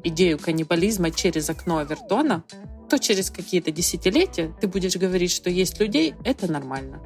идею 0.04 0.38
каннибализма 0.38 1.10
через 1.10 1.48
окно 1.50 1.78
Авертона, 1.78 2.44
то 2.88 2.98
через 2.98 3.30
какие-то 3.30 3.70
десятилетия 3.70 4.54
ты 4.60 4.68
будешь 4.68 4.96
говорить, 4.96 5.30
что 5.30 5.48
есть 5.48 5.80
людей, 5.80 6.14
это 6.24 6.50
нормально. 6.50 7.00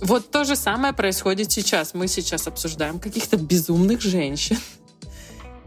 Вот 0.00 0.30
то 0.30 0.44
же 0.44 0.56
самое 0.56 0.92
происходит 0.92 1.50
сейчас. 1.50 1.94
Мы 1.94 2.08
сейчас 2.08 2.46
обсуждаем 2.46 2.98
каких-то 3.00 3.36
безумных 3.36 4.00
женщин. 4.00 4.58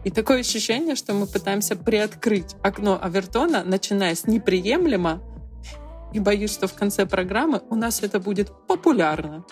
И 0.04 0.10
такое 0.10 0.40
ощущение, 0.40 0.96
что 0.96 1.14
мы 1.14 1.26
пытаемся 1.26 1.76
приоткрыть 1.76 2.56
окно 2.62 2.98
Авертона, 3.00 3.62
начиная 3.62 4.14
с 4.14 4.26
неприемлемо, 4.26 5.22
и 6.12 6.18
боюсь, 6.18 6.52
что 6.52 6.66
в 6.66 6.74
конце 6.74 7.06
программы 7.06 7.62
у 7.70 7.74
нас 7.74 8.02
это 8.02 8.18
будет 8.20 8.52
популярно. 8.66 9.44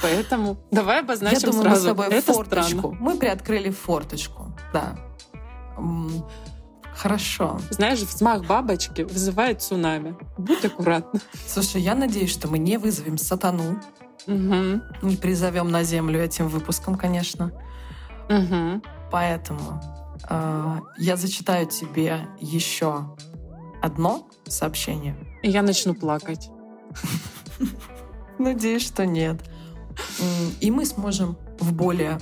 Поэтому 0.00 0.56
давай 0.70 1.00
обозначим 1.00 1.38
Я 1.38 1.46
думаю, 1.46 1.62
сразу. 1.62 1.74
Мы 1.74 1.78
с 1.78 1.96
тобой 1.96 2.18
это 2.18 2.32
форточку. 2.32 2.78
Странно. 2.78 2.96
Мы 3.00 3.16
приоткрыли 3.18 3.70
форточку, 3.70 4.56
да. 4.72 4.98
Хорошо. 6.94 7.58
Знаешь, 7.70 8.00
взмах 8.00 8.44
бабочки 8.46 9.02
вызывает 9.02 9.62
цунами. 9.62 10.16
Будь 10.38 10.64
аккуратна. 10.64 11.20
Слушай, 11.46 11.82
я 11.82 11.94
надеюсь, 11.94 12.30
что 12.30 12.48
мы 12.48 12.58
не 12.58 12.76
вызовем 12.76 13.18
сатану. 13.18 13.80
Угу. 14.26 14.80
Не 15.02 15.16
призовем 15.16 15.70
на 15.70 15.82
землю 15.82 16.22
этим 16.22 16.48
выпуском, 16.48 16.96
конечно. 16.96 17.52
Угу. 18.28 18.82
Поэтому 19.10 19.80
э, 20.28 20.76
я 20.98 21.16
зачитаю 21.16 21.66
тебе 21.66 22.28
еще 22.38 23.16
одно 23.82 24.28
сообщение. 24.46 25.16
И 25.42 25.50
я 25.50 25.62
начну 25.62 25.94
плакать. 25.94 26.50
Надеюсь, 28.38 28.86
что 28.86 29.06
нет. 29.06 29.42
И 30.60 30.70
мы 30.70 30.84
сможем 30.86 31.36
в 31.58 31.72
более 31.72 32.18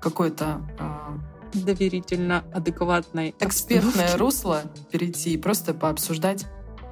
какой-то 0.00 0.60
э, 0.78 1.18
доверительно 1.64 2.44
адекватной 2.52 3.34
экспертное 3.40 4.16
русло 4.16 4.62
перейти 4.90 5.34
и 5.34 5.36
просто 5.38 5.74
пообсуждать 5.74 6.46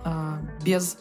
э, 0.05 0.39
без 0.65 0.99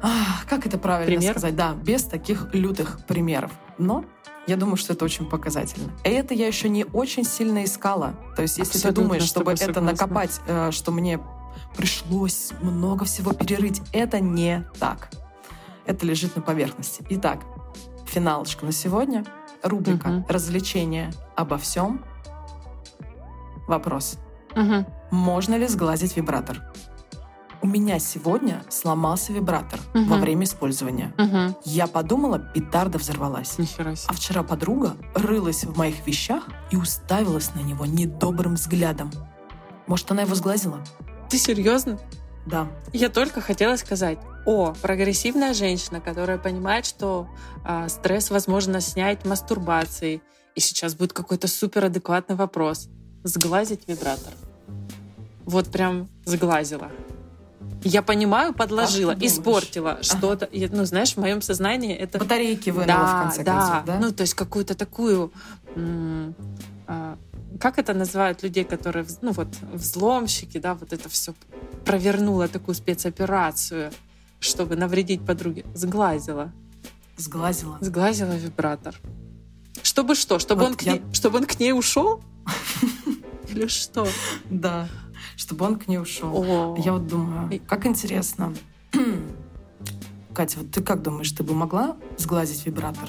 а, 0.00 0.10
как 0.48 0.64
это 0.66 0.78
правильно 0.78 1.16
Пример? 1.16 1.32
сказать? 1.32 1.56
Да, 1.56 1.74
без 1.74 2.04
таких 2.04 2.54
лютых 2.54 3.04
примеров. 3.06 3.50
Но 3.78 4.04
Я 4.46 4.56
думаю, 4.56 4.76
что 4.76 4.92
это 4.92 5.04
очень 5.04 5.26
показательно. 5.28 5.92
И 6.04 6.08
это 6.08 6.34
я 6.34 6.46
еще 6.46 6.68
не 6.68 6.84
очень 6.84 7.24
сильно 7.24 7.64
искала. 7.64 8.14
То 8.36 8.42
есть, 8.42 8.58
если 8.58 8.76
Абсолютно 8.78 8.90
ты 9.02 9.02
думаешь, 9.02 9.22
чтобы 9.24 9.52
это 9.52 9.64
согласна. 9.64 9.90
накопать, 9.90 10.40
э, 10.46 10.70
что 10.70 10.92
мне 10.92 11.20
пришлось 11.76 12.52
много 12.62 13.04
всего 13.04 13.32
перерыть, 13.32 13.82
это 13.92 14.20
не 14.20 14.64
так. 14.78 15.10
Это 15.84 16.06
лежит 16.06 16.36
на 16.36 16.42
поверхности. 16.42 17.04
Итак, 17.10 17.40
финалочка 18.06 18.64
на 18.64 18.72
сегодня. 18.72 19.24
Рубрика 19.62 20.08
Мгм. 20.08 20.26
«Развлечения 20.28 21.12
обо 21.34 21.58
всем». 21.58 22.04
Вопрос. 23.68 24.18
Мгм. 24.56 24.86
Можно 25.10 25.54
ли 25.56 25.68
сглазить 25.68 26.16
вибратор? 26.16 26.62
У 27.60 27.66
меня 27.66 27.98
сегодня 27.98 28.62
сломался 28.68 29.32
вибратор 29.32 29.80
Мгм. 29.92 30.08
во 30.08 30.16
время 30.18 30.44
использования. 30.44 31.12
Мгм. 31.18 31.56
Я 31.64 31.86
подумала, 31.86 32.38
петарда 32.38 32.98
взорвалась. 32.98 33.58
Нихера 33.58 33.90
А 33.90 33.96
себе. 33.96 34.14
вчера 34.14 34.42
подруга 34.42 34.96
рылась 35.14 35.64
в 35.64 35.76
моих 35.76 36.06
вещах 36.06 36.44
и 36.70 36.76
уставилась 36.76 37.54
на 37.54 37.60
него 37.60 37.84
недобрым 37.84 38.54
взглядом. 38.54 39.10
Может, 39.86 40.10
она 40.10 40.22
его 40.22 40.34
сглазила? 40.34 40.78
Ты 41.28 41.36
серьезно? 41.38 41.98
Да. 42.46 42.68
Я 42.92 43.08
только 43.10 43.40
хотела 43.40 43.76
сказать, 43.76 44.18
о, 44.46 44.72
прогрессивная 44.80 45.52
женщина, 45.52 46.00
которая 46.00 46.38
понимает, 46.38 46.86
что 46.86 47.28
а, 47.64 47.88
стресс 47.88 48.30
возможно 48.30 48.80
снять 48.80 49.26
мастурбацией. 49.26 50.22
И 50.54 50.60
сейчас 50.60 50.94
будет 50.94 51.12
какой-то 51.12 51.48
суперадекватный 51.48 52.36
вопрос. 52.36 52.88
Сглазить 53.24 53.82
вибратор. 53.86 54.32
Вот 55.44 55.68
прям 55.68 56.08
сглазила. 56.24 56.90
Я 57.84 58.02
понимаю, 58.02 58.52
подложила, 58.54 59.14
думаешь? 59.14 59.32
испортила 59.32 59.98
что-то. 60.02 60.44
И, 60.46 60.66
Ну, 60.68 60.84
знаешь, 60.84 61.14
в 61.14 61.18
моем 61.18 61.40
сознании 61.42 61.94
это 61.94 62.18
Батарейки 62.18 62.70
вынула, 62.70 62.86
да, 62.86 63.20
в 63.20 63.22
конце 63.24 63.44
да. 63.44 63.60
концов, 63.60 63.84
да? 63.86 63.98
Ну, 64.00 64.12
то 64.12 64.22
есть 64.22 64.34
какую-то 64.34 64.74
такую... 64.74 65.32
а, 66.86 67.16
как 67.60 67.78
это 67.78 67.94
называют 67.94 68.42
людей, 68.42 68.64
которые, 68.64 69.06
ну 69.22 69.32
вот, 69.32 69.48
взломщики, 69.72 70.58
да, 70.58 70.74
вот 70.74 70.92
это 70.92 71.08
все 71.08 71.34
провернула 71.84 72.48
такую 72.48 72.74
спецоперацию, 72.74 73.90
чтобы 74.40 74.76
навредить 74.76 75.24
подруге. 75.24 75.64
Сглазила. 75.74 76.52
Сглазила. 77.16 77.78
Сглазила 77.80 78.32
вибратор. 78.36 78.94
Чтобы 79.82 80.14
что? 80.14 80.38
Чтобы, 80.38 80.62
Вот 80.62 80.70
он, 80.72 80.76
к 80.76 80.82
я- 80.82 80.92
ней, 80.94 81.02
чтобы 81.12 81.38
он 81.38 81.46
к 81.46 81.58
ней 81.60 81.72
ушел? 81.72 82.20
Или 83.58 83.66
что? 83.66 84.06
Да. 84.50 84.88
Чтобы 85.36 85.64
он 85.66 85.78
к 85.78 85.88
ней 85.88 85.98
ушел. 85.98 86.30
О, 86.32 86.76
Я 86.78 86.92
вот 86.92 87.08
думаю, 87.08 87.60
как 87.66 87.86
интересно. 87.86 88.54
Катя, 90.34 90.60
вот 90.60 90.70
ты 90.70 90.80
как 90.80 91.02
думаешь, 91.02 91.32
ты 91.32 91.42
бы 91.42 91.54
могла 91.54 91.96
сглазить 92.16 92.64
вибратор? 92.66 93.08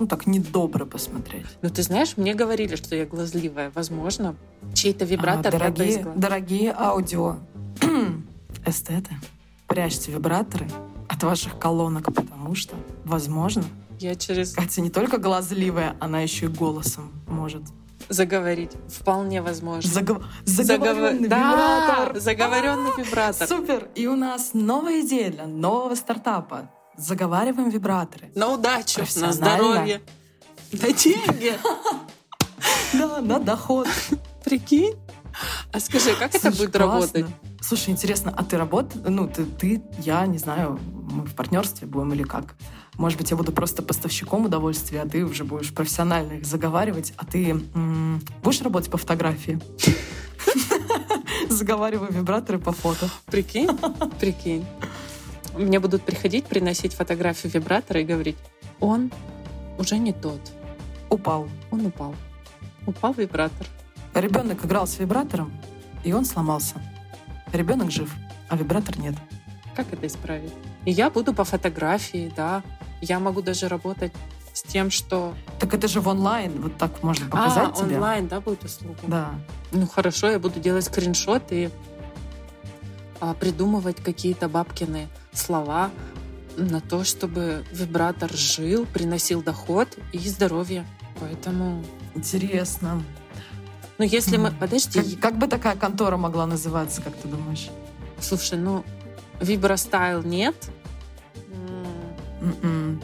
Ну, 0.00 0.08
так 0.08 0.26
недобро 0.26 0.84
посмотреть. 0.84 1.46
Ну, 1.62 1.70
ты 1.70 1.84
знаешь, 1.84 2.16
мне 2.16 2.34
говорили, 2.34 2.74
что 2.74 2.96
я 2.96 3.06
глазливая. 3.06 3.70
Возможно, 3.72 4.34
чей-то 4.74 5.04
вибратор 5.04 5.54
А, 5.54 5.58
я 5.58 5.70
бы 5.70 5.76
дорогие, 5.76 6.06
дорогие 6.16 6.74
аудио 6.76 7.36
эстеты, 8.66 9.14
прячьте 9.68 10.10
вибраторы 10.10 10.66
от 11.08 11.22
ваших 11.22 11.56
колонок, 11.60 12.06
потому 12.12 12.56
что, 12.56 12.74
возможно, 13.04 13.62
Я 14.00 14.16
через 14.16 14.54
Катя 14.54 14.80
не 14.80 14.90
только 14.90 15.18
глазливая, 15.18 15.94
она 16.00 16.20
еще 16.20 16.46
и 16.46 16.48
голосом 16.48 17.12
может. 17.28 17.62
Заговорить. 18.12 18.72
Вполне 18.88 19.42
возможно. 19.42 19.90
Загов- 19.90 20.24
Заговоренный 20.44 21.28
Да, 21.28 21.38
вибратор. 21.38 22.20
заговоренный 22.20 22.90
вибратор. 22.96 23.48
Супер! 23.48 23.88
И 23.94 24.06
у 24.06 24.16
нас 24.16 24.50
новая 24.54 25.00
идея 25.00 25.30
для 25.30 25.46
нового 25.46 25.94
стартапа. 25.94 26.70
Заговариваем 26.96 27.70
вибраторы. 27.70 28.30
На 28.34 28.48
удачу, 28.48 29.00
на 29.16 29.32
здоровье, 29.32 30.02
на 30.72 30.92
деньги. 30.92 31.54
Да, 32.92 33.20
на 33.20 33.38
доход. 33.38 33.88
Прикинь? 34.44 34.94
А 35.72 35.80
скажи, 35.80 36.14
как 36.14 36.34
это 36.34 36.50
будет 36.50 36.76
работать? 36.76 37.24
Слушай, 37.60 37.90
интересно, 37.90 38.34
а 38.36 38.44
ты 38.44 38.58
работаешь? 38.58 39.02
Ну, 39.08 39.28
ты, 39.28 39.44
ты, 39.46 39.82
я, 39.98 40.26
не 40.26 40.36
знаю, 40.36 40.78
мы 41.10 41.24
в 41.24 41.34
партнерстве 41.34 41.86
будем 41.88 42.12
или 42.12 42.22
как? 42.24 42.54
Может 42.98 43.18
быть, 43.18 43.30
я 43.30 43.36
буду 43.36 43.52
просто 43.52 43.82
поставщиком 43.82 44.44
удовольствия, 44.44 45.02
а 45.02 45.08
ты 45.08 45.24
уже 45.24 45.44
будешь 45.44 45.72
профессионально 45.72 46.34
их 46.34 46.44
заговаривать, 46.44 47.14
а 47.16 47.24
ты 47.24 47.50
м, 47.50 48.20
будешь 48.42 48.60
работать 48.60 48.90
по 48.90 48.98
фотографии? 48.98 49.58
Заговариваю 51.48 52.12
вибраторы 52.12 52.58
по 52.58 52.72
фото. 52.72 53.08
Прикинь? 53.26 53.68
Прикинь. 54.20 54.66
Мне 55.56 55.80
будут 55.80 56.02
приходить, 56.02 56.46
приносить 56.46 56.94
фотографию 56.94 57.52
вибратора 57.52 58.00
и 58.00 58.04
говорить, 58.04 58.36
он 58.80 59.10
уже 59.78 59.98
не 59.98 60.12
тот. 60.12 60.40
Упал. 61.10 61.48
Он 61.70 61.86
упал. 61.86 62.14
Упал 62.86 63.12
вибратор. 63.14 63.66
Ребенок 64.14 64.64
играл 64.64 64.86
с 64.86 64.98
вибратором, 64.98 65.52
и 66.04 66.12
он 66.12 66.24
сломался. 66.24 66.76
Ребенок 67.52 67.90
жив, 67.90 68.14
а 68.48 68.56
вибратор 68.56 68.98
нет. 68.98 69.14
Как 69.74 69.92
это 69.92 70.06
исправить? 70.06 70.52
И 70.84 70.90
я 70.90 71.10
буду 71.10 71.32
по 71.34 71.44
фотографии, 71.44 72.32
да. 72.36 72.62
Я 73.00 73.18
могу 73.18 73.42
даже 73.42 73.68
работать 73.68 74.12
с 74.52 74.62
тем, 74.62 74.90
что... 74.90 75.34
Так 75.58 75.74
это 75.74 75.88
же 75.88 76.00
в 76.00 76.08
онлайн, 76.08 76.60
вот 76.60 76.76
так 76.76 77.02
можно 77.02 77.28
показать 77.28 77.70
а, 77.72 77.84
тебе. 77.84 77.96
онлайн, 77.96 78.28
да, 78.28 78.40
будет 78.40 78.64
услуга? 78.64 78.98
Да. 79.06 79.30
Ну 79.72 79.86
хорошо, 79.86 80.30
я 80.30 80.38
буду 80.38 80.60
делать 80.60 80.84
скриншоты 80.84 81.70
а, 83.20 83.34
придумывать 83.34 84.02
какие-то 84.02 84.48
бабкины 84.48 85.08
слова 85.32 85.90
на 86.56 86.80
то, 86.80 87.02
чтобы 87.04 87.64
вибратор 87.72 88.30
жил, 88.32 88.84
приносил 88.84 89.42
доход 89.42 89.88
и 90.12 90.18
здоровье. 90.18 90.84
Поэтому, 91.18 91.82
Интересно. 92.14 93.02
ну 93.98 94.04
если 94.04 94.36
мы, 94.36 94.50
подожди, 94.50 95.00
Как, 95.00 95.20
как 95.20 95.38
бы 95.38 95.46
такая 95.46 95.76
контора 95.76 96.16
могла 96.16 96.46
называться, 96.46 97.00
как 97.00 97.16
ты 97.16 97.28
думаешь? 97.28 97.70
слушай, 98.20 98.58
ну 98.58 98.84
вибростайл 99.40 100.22
нет. 100.22 100.54
М, 101.50 102.54
М-м. 102.62 103.02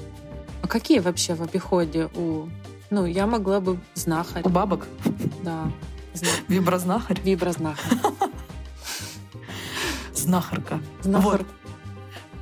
А 0.63 0.67
какие 0.69 0.99
вообще 1.01 1.35
в 1.35 1.43
обиходе 1.43 2.09
у, 2.15 2.49
ну 2.91 3.05
я 3.07 3.27
могла 3.27 3.61
бы 3.61 3.79
знахарь, 3.95 4.43
У 4.45 4.49
бабок 4.49 4.87
да, 5.43 5.71
зна- 6.15 6.29
вибрознахарь. 6.49 7.21
вибрознахарь, 7.23 7.99
Знахарка. 10.15 10.81
знахар, 11.03 11.31
Вот. 11.39 11.47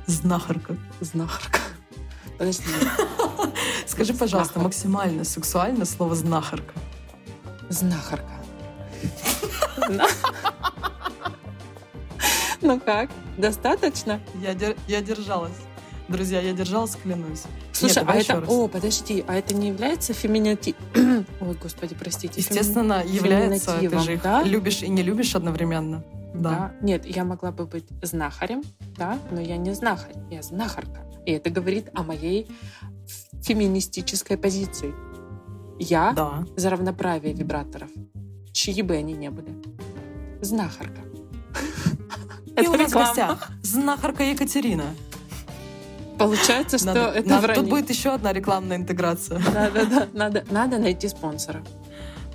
Знахарка. 0.07 0.75
знахарка. 1.01 1.59
Подожди, 2.37 2.63
Скажи, 3.85 4.13
пожалуйста, 4.13 4.59
максимально 4.59 5.23
сексуально 5.23 5.85
слово 5.85 6.15
знахарка. 6.15 6.73
Знахарка. 7.69 8.31
Зна- 9.87 10.07
Ну 12.61 12.79
как? 12.79 13.09
Достаточно? 13.37 14.19
Я, 14.41 14.53
дер- 14.53 14.77
я 14.87 15.01
держалась. 15.01 15.51
Друзья, 16.07 16.39
я 16.41 16.53
держалась, 16.53 16.95
клянусь. 16.95 17.43
Слушай, 17.73 17.97
Нет, 18.03 18.05
а 18.07 18.13
это... 18.15 18.39
раз. 18.41 18.49
О, 18.49 18.67
подожди, 18.67 19.23
а 19.27 19.35
это 19.35 19.53
не 19.53 19.67
является 19.67 20.13
феминити... 20.13 20.73
Ой, 20.95 21.57
господи, 21.61 21.95
простите. 21.99 22.39
Естественно, 22.39 23.03
феми- 23.03 23.15
является. 23.15 23.77
Ты 23.77 23.99
же 23.99 24.13
их 24.13 24.21
да? 24.23 24.41
любишь 24.43 24.83
и 24.83 24.89
не 24.89 25.03
любишь 25.03 25.35
одновременно. 25.35 26.03
Да. 26.33 26.49
Да. 26.49 26.71
Нет, 26.81 27.05
я 27.05 27.23
могла 27.25 27.51
бы 27.51 27.65
быть 27.65 27.85
знахарем, 28.01 28.63
да, 28.95 29.17
но 29.31 29.41
я 29.41 29.57
не 29.57 29.73
знахарь, 29.73 30.15
я 30.31 30.41
знахарка. 30.41 31.01
И 31.25 31.31
это 31.31 31.49
говорит 31.49 31.89
о 31.93 32.03
моей 32.03 32.47
феминистической 33.41 34.37
позиции. 34.37 34.93
Я 35.79 36.13
Да. 36.13 36.45
за 36.55 36.69
равноправие 36.69 37.33
вибраторов, 37.33 37.89
чьи 38.53 38.81
бы 38.81 38.95
они 38.95 39.13
ни 39.13 39.27
были. 39.29 39.51
Знахарка. 40.41 41.01
И 42.57 42.61
Это 42.61 42.69
у 42.71 42.73
нас 42.73 42.81
в 42.81 42.85
реклама. 42.87 43.07
гостях 43.07 43.51
знахарка 43.63 44.23
Екатерина. 44.23 44.83
Получается, 46.17 46.77
что 46.77 46.87
Надо- 46.87 46.99
это 47.09 47.29
надо-. 47.29 47.53
Тут 47.53 47.69
будет 47.69 47.89
еще 47.89 48.09
одна 48.13 48.33
рекламная 48.33 48.77
интеграция. 48.77 49.39
Да, 49.53 49.69
да, 49.69 49.85
да. 49.85 50.07
Надо, 50.13 50.43
надо 50.49 50.79
найти 50.79 51.07
спонсора. 51.09 51.63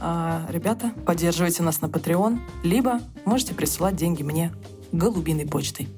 А, 0.00 0.46
ребята, 0.50 0.92
поддерживайте 1.04 1.62
нас 1.62 1.80
на 1.80 1.87
Patreon, 1.87 2.38
либо 2.62 3.00
можете 3.24 3.54
присылать 3.54 3.96
деньги 3.96 4.22
мне 4.22 4.52
голубиной 4.92 5.46
почтой. 5.46 5.88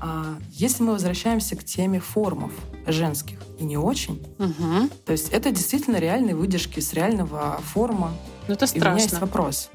А, 0.00 0.34
если 0.50 0.82
мы 0.82 0.92
возвращаемся 0.92 1.56
к 1.56 1.64
теме 1.64 2.00
формов 2.00 2.52
женских 2.86 3.38
и 3.58 3.64
не 3.64 3.78
очень, 3.78 4.22
Угу. 4.38 4.88
то 5.06 5.12
есть 5.12 5.30
это 5.30 5.50
действительно 5.50 5.96
реальные 5.96 6.34
выдержки 6.36 6.80
с 6.80 6.92
реального 6.92 7.58
форума. 7.72 8.12
Ну, 8.48 8.54
это 8.54 8.66
И 8.66 8.78
у 8.78 8.80
меня 8.82 8.92
есть 8.94 9.06
страшно. 9.08 9.26
вопрос. 9.26 9.70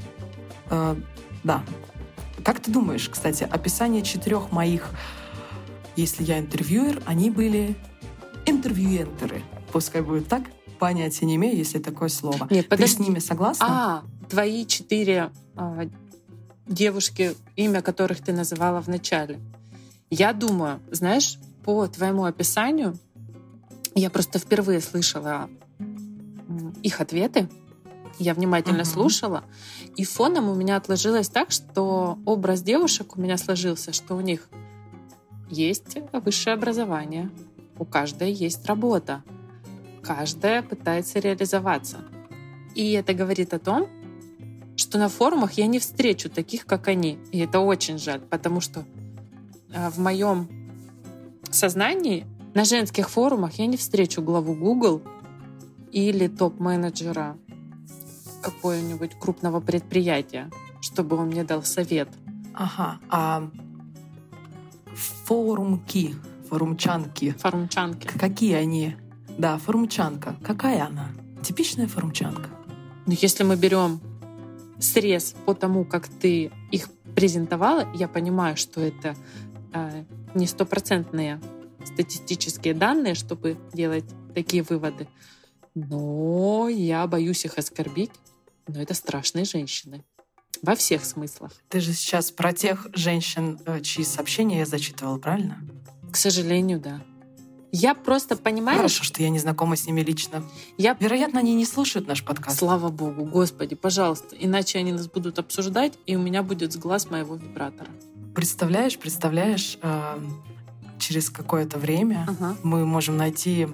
А, 0.69 0.95
да. 1.43 1.63
Как 2.43 2.59
ты 2.59 2.71
думаешь, 2.71 3.09
кстати, 3.09 3.43
описание 3.43 4.01
четырех 4.01 4.51
моих, 4.51 4.89
если 5.95 6.23
я 6.23 6.39
интервьюер, 6.39 7.01
они 7.05 7.29
были 7.29 7.75
интервьюентеры. 8.45 9.41
Пускай 9.71 10.01
будет 10.01 10.27
так. 10.27 10.43
Понятия 10.79 11.25
не 11.25 11.35
имею, 11.35 11.57
если 11.57 11.79
такое 11.79 12.09
слово. 12.09 12.47
Нет, 12.49 12.69
Ты 12.69 12.75
с 12.75 12.79
подожди. 12.79 13.03
ними 13.03 13.19
согласна? 13.19 13.65
А, 13.69 14.03
твои 14.29 14.65
четыре 14.65 15.29
а, 15.55 15.89
девушки, 16.65 17.35
имя 17.57 17.81
которых 17.81 18.21
ты 18.21 18.31
называла 18.31 18.81
в 18.81 18.87
начале. 18.87 19.39
Я 20.09 20.31
думаю, 20.33 20.79
знаешь, 20.89 21.37
по 21.65 21.85
твоему 21.87 22.23
описанию, 22.23 22.97
я 23.93 24.09
просто 24.09 24.39
впервые 24.39 24.79
слышала 24.79 25.49
их 26.81 27.01
ответы. 27.01 27.49
Я 28.19 28.33
внимательно 28.33 28.81
uh-huh. 28.81 28.93
слушала. 28.93 29.43
И 29.95 30.03
фоном 30.03 30.49
у 30.49 30.55
меня 30.55 30.75
отложилось 30.75 31.29
так, 31.29 31.51
что 31.51 32.19
образ 32.25 32.61
девушек 32.61 33.17
у 33.17 33.21
меня 33.21 33.37
сложился, 33.37 33.93
что 33.93 34.15
у 34.15 34.21
них 34.21 34.49
есть 35.49 35.97
высшее 36.11 36.53
образование, 36.53 37.31
у 37.79 37.85
каждой 37.85 38.31
есть 38.31 38.65
работа, 38.65 39.23
каждая 40.03 40.61
пытается 40.61 41.19
реализоваться. 41.19 41.99
И 42.75 42.91
это 42.91 43.13
говорит 43.13 43.53
о 43.53 43.59
том, 43.59 43.87
что 44.75 44.97
на 44.97 45.09
форумах 45.09 45.53
я 45.53 45.67
не 45.67 45.79
встречу 45.79 46.29
таких, 46.29 46.65
как 46.65 46.87
они. 46.87 47.17
И 47.31 47.39
это 47.39 47.59
очень 47.59 47.97
жаль, 47.97 48.21
потому 48.21 48.61
что 48.61 48.85
а, 49.73 49.89
в 49.89 49.97
моем 49.97 50.47
сознании 51.51 52.25
на 52.53 52.63
женских 52.65 53.09
форумах 53.09 53.55
я 53.55 53.65
не 53.65 53.77
встречу 53.77 54.21
главу 54.21 54.53
Google 54.55 55.01
или 55.91 56.27
топ-менеджера 56.27 57.37
какого-нибудь 58.41 59.11
крупного 59.19 59.59
предприятия, 59.59 60.49
чтобы 60.81 61.15
он 61.17 61.27
мне 61.27 61.43
дал 61.43 61.63
совет. 61.63 62.09
Ага, 62.53 62.99
а 63.09 63.49
форумки, 65.25 66.15
форумчанки. 66.49 67.31
Форумчанки. 67.31 68.07
Какие 68.07 68.55
они? 68.55 68.95
Да, 69.37 69.57
форумчанка. 69.57 70.35
Какая 70.43 70.85
она? 70.85 71.11
Типичная 71.43 71.87
форумчанка. 71.87 72.49
Ну, 73.05 73.15
если 73.19 73.43
мы 73.43 73.55
берем 73.55 74.01
срез 74.79 75.35
по 75.45 75.53
тому, 75.53 75.85
как 75.85 76.07
ты 76.07 76.51
их 76.71 76.89
презентовала, 77.15 77.87
я 77.93 78.07
понимаю, 78.07 78.57
что 78.57 78.81
это 78.81 79.15
э, 79.73 80.03
не 80.35 80.47
стопроцентные 80.47 81.39
статистические 81.85 82.73
данные, 82.73 83.15
чтобы 83.15 83.57
делать 83.73 84.05
такие 84.33 84.63
выводы. 84.63 85.07
Но 85.75 86.67
я 86.69 87.05
боюсь 87.07 87.45
их 87.45 87.57
оскорбить. 87.57 88.11
Но 88.73 88.81
это 88.81 88.93
страшные 88.93 89.45
женщины. 89.45 90.03
Во 90.61 90.75
всех 90.75 91.05
смыслах. 91.05 91.51
Ты 91.69 91.79
же 91.79 91.93
сейчас 91.93 92.31
про 92.31 92.53
тех 92.53 92.87
женщин, 92.93 93.59
э, 93.65 93.81
чьи 93.81 94.03
сообщения 94.03 94.59
я 94.59 94.65
зачитывала, 94.65 95.17
правильно? 95.17 95.57
К 96.11 96.17
сожалению, 96.17 96.79
да. 96.79 97.01
Я 97.71 97.93
просто 97.93 98.35
понимаю... 98.35 98.77
Хорошо, 98.77 99.03
что 99.03 99.21
я 99.21 99.29
не 99.29 99.39
знакома 99.39 99.75
с 99.75 99.85
ними 99.85 100.01
лично. 100.01 100.43
Я... 100.77 100.97
Вероятно, 100.99 101.39
они 101.39 101.53
не 101.55 101.65
слушают 101.65 102.07
наш 102.07 102.23
подкаст. 102.23 102.59
Слава 102.59 102.89
богу, 102.89 103.25
господи, 103.25 103.75
пожалуйста. 103.75 104.35
Иначе 104.39 104.79
они 104.79 104.91
нас 104.91 105.07
будут 105.07 105.39
обсуждать, 105.39 105.93
и 106.05 106.15
у 106.15 106.19
меня 106.19 106.43
будет 106.43 106.73
сглаз 106.73 107.09
моего 107.09 107.35
вибратора. 107.35 107.89
Представляешь, 108.33 108.97
представляешь, 108.97 109.77
э, 109.81 110.19
через 110.97 111.29
какое-то 111.29 111.77
время 111.77 112.25
ага. 112.27 112.57
мы 112.63 112.85
можем 112.85 113.17
найти 113.17 113.67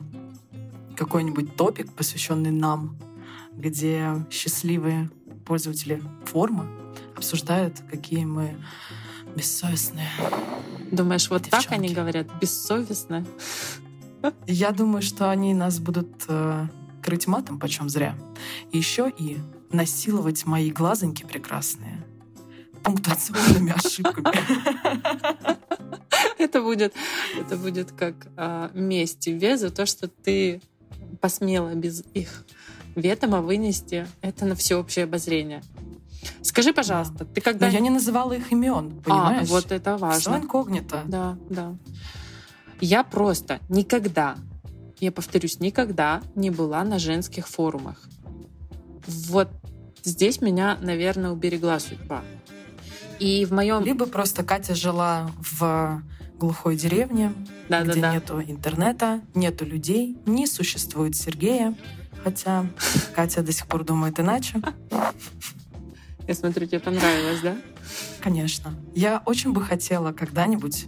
какой-нибудь 0.95 1.55
топик, 1.55 1.91
посвященный 1.93 2.51
нам, 2.51 2.97
где 3.58 4.26
счастливые 4.30 5.10
пользователи 5.46 6.02
формы 6.26 6.68
обсуждают, 7.15 7.82
какие 7.89 8.26
мы 8.26 8.56
бессовестные. 9.36 10.10
Думаешь, 10.91 11.30
вот 11.30 11.44
девчонки. 11.44 11.65
так 11.65 11.74
они 11.74 11.94
говорят, 11.94 12.28
бессовестно? 12.39 13.26
Я 14.48 14.72
думаю, 14.72 15.02
что 15.02 15.30
они 15.30 15.54
нас 15.54 15.80
будут 15.80 16.26
э, 16.28 16.68
крыть 17.04 17.28
матом 17.28 17.60
почем 17.60 17.89
зря. 17.89 18.15
И 18.72 18.78
еще 18.78 19.12
и 19.15 19.38
насиловать 19.72 20.46
мои 20.46 20.72
глазоньки 20.72 21.24
прекрасные 21.24 22.04
пунктуационными 22.84 23.74
ошибками. 23.74 24.28
Это 26.38 26.62
будет, 26.62 26.94
это 27.38 27.58
будет 27.58 27.91
как 27.91 28.28
а, 28.38 28.70
месть 28.74 29.20
тебе 29.20 29.58
за 29.58 29.72
то, 29.72 29.86
что 29.86 30.08
ты 30.08 30.62
посмела 31.20 31.74
без 31.74 32.04
их 32.13 32.46
ветома 32.95 33.41
вынести 33.41 34.08
это 34.21 34.45
на 34.45 34.55
всеобщее 34.55 35.05
обозрение. 35.05 35.62
Скажи, 36.41 36.73
пожалуйста, 36.73 37.19
да. 37.19 37.25
ты 37.25 37.41
когда... 37.41 37.67
Но 37.67 37.73
я 37.73 37.79
не 37.79 37.89
называла 37.89 38.34
их 38.34 38.51
имен, 38.51 39.01
понимаешь? 39.01 39.49
А, 39.49 39.51
вот 39.51 39.71
это 39.71 39.97
важно. 39.97 40.19
Все 40.19 40.38
инкогнито. 40.38 41.01
Да, 41.05 41.38
да. 41.49 41.75
Я 42.81 43.03
просто 43.03 43.60
никогда, 43.69 44.36
я 44.99 45.12
повторюсь, 45.12 45.60
никогда 45.60 46.21
не 46.36 46.49
была 46.49 46.84
на 46.84 46.99
женских 46.99 47.47
форумах. 47.47 48.01
Вот 49.08 49.49
здесь 50.03 50.41
меня, 50.41 50.77
наверное, 50.81 51.31
уберегла 51.31 51.79
судьба. 51.79 52.23
И 53.19 53.45
в 53.45 53.51
моем... 53.51 53.84
Либо 53.84 54.08
просто 54.08 54.43
Катя 54.43 54.75
жила 54.75 55.31
в 55.38 56.01
глухой 56.38 56.75
деревне, 56.75 57.34
да, 57.69 57.81
где 57.84 57.93
да, 57.93 58.01
да. 58.01 58.13
нету 58.13 58.41
интернета, 58.41 59.21
нету 59.34 59.65
людей, 59.65 60.17
не 60.25 60.47
существует 60.47 61.15
Сергея, 61.15 61.75
хотя 62.26 62.66
Катя 63.14 63.44
до 63.44 63.52
сих 63.52 63.68
пор 63.68 63.84
думает 63.84 64.20
иначе. 64.20 64.60
Я 66.28 66.34
смотрю, 66.34 66.66
тебе 66.66 66.80
понравилось, 66.80 67.40
да? 67.42 67.56
Конечно. 68.20 68.74
Я 68.96 69.22
очень 69.26 69.54
бы 69.54 69.62
хотела 69.62 70.12
когда-нибудь 70.12 70.88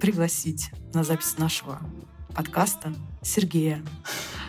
пригласить 0.00 0.70
на 0.94 1.02
запись 1.02 1.38
нашего 1.38 1.80
подкаста 2.36 2.94
Сергея, 3.20 3.82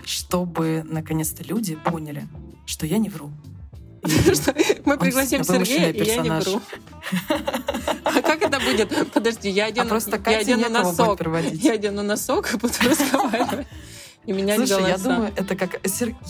чтобы 0.06 0.84
наконец-то 0.86 1.44
люди 1.44 1.76
поняли, 1.76 2.28
что 2.68 2.86
я 2.86 3.00
не 3.00 3.10
вру. 3.10 3.32
Мы 4.86 5.00
пригласим 5.00 5.44
Сергея, 5.44 5.90
и 5.90 6.06
я 6.06 6.18
не 6.18 6.30
вру. 6.30 6.62
А 8.04 8.22
как 8.22 8.42
это 8.42 8.60
будет? 8.60 9.12
Подожди, 9.12 9.50
я 9.50 9.66
одену, 9.66 9.96
а 9.96 10.32
я 10.32 10.40
одену 10.40 10.70
носок. 10.70 11.20
Я 11.54 11.74
одену 11.74 12.04
носок 12.04 12.54
и 12.54 12.58
буду 12.58 12.74
разговаривать. 12.82 13.68
И 14.28 14.34
меня 14.34 14.58
Слушай, 14.58 14.90
я 14.90 14.98
думаю, 14.98 15.32
это 15.38 15.56
как... 15.56 15.80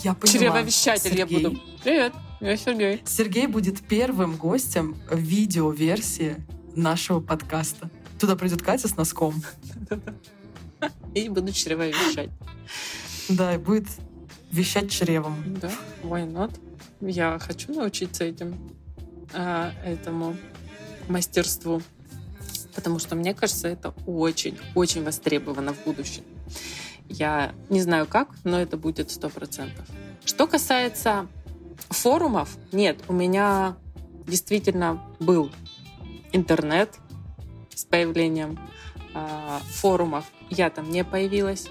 Я 0.04 0.14
поняла. 0.14 0.38
Чревовещатель 0.38 1.18
я 1.18 1.26
буду. 1.26 1.60
Привет, 1.82 2.12
я 2.40 2.56
Сергей. 2.56 3.02
Сергей 3.04 3.48
будет 3.48 3.80
первым 3.80 4.36
гостем 4.36 4.96
видеоверсии 5.10 6.36
нашего 6.76 7.18
подкаста. 7.18 7.90
Туда 8.20 8.36
придет 8.36 8.62
Катя 8.62 8.86
с 8.86 8.96
носком. 8.96 9.42
И 11.14 11.28
буду 11.28 11.52
чревовещать. 11.52 12.30
Да, 13.28 13.54
и 13.54 13.58
будет 13.58 13.88
вещать 14.52 14.90
чревом. 14.92 15.36
Да, 15.60 15.70
why 16.04 16.30
not? 16.30 16.54
Я 17.00 17.38
хочу 17.40 17.74
научиться 17.74 18.24
этим, 18.24 18.56
а, 19.34 19.72
этому 19.84 20.36
мастерству, 21.08 21.82
потому 22.74 23.00
что 23.00 23.16
мне 23.16 23.34
кажется, 23.34 23.66
это 23.66 23.92
очень-очень 24.06 25.02
востребовано 25.02 25.74
в 25.74 25.82
будущем. 25.84 26.22
Я 27.08 27.52
не 27.70 27.80
знаю 27.80 28.06
как, 28.06 28.28
но 28.44 28.60
это 28.60 28.76
будет 28.76 29.10
сто 29.10 29.28
процентов. 29.28 29.86
Что 30.24 30.46
касается 30.46 31.26
форумов, 31.88 32.56
нет, 32.72 32.98
у 33.08 33.12
меня 33.12 33.76
действительно 34.26 35.02
был 35.18 35.50
интернет 36.32 36.90
с 37.74 37.84
появлением 37.84 38.58
э, 39.14 39.58
форумов. 39.70 40.26
Я 40.50 40.70
там 40.70 40.90
не 40.90 41.04
появилась. 41.04 41.68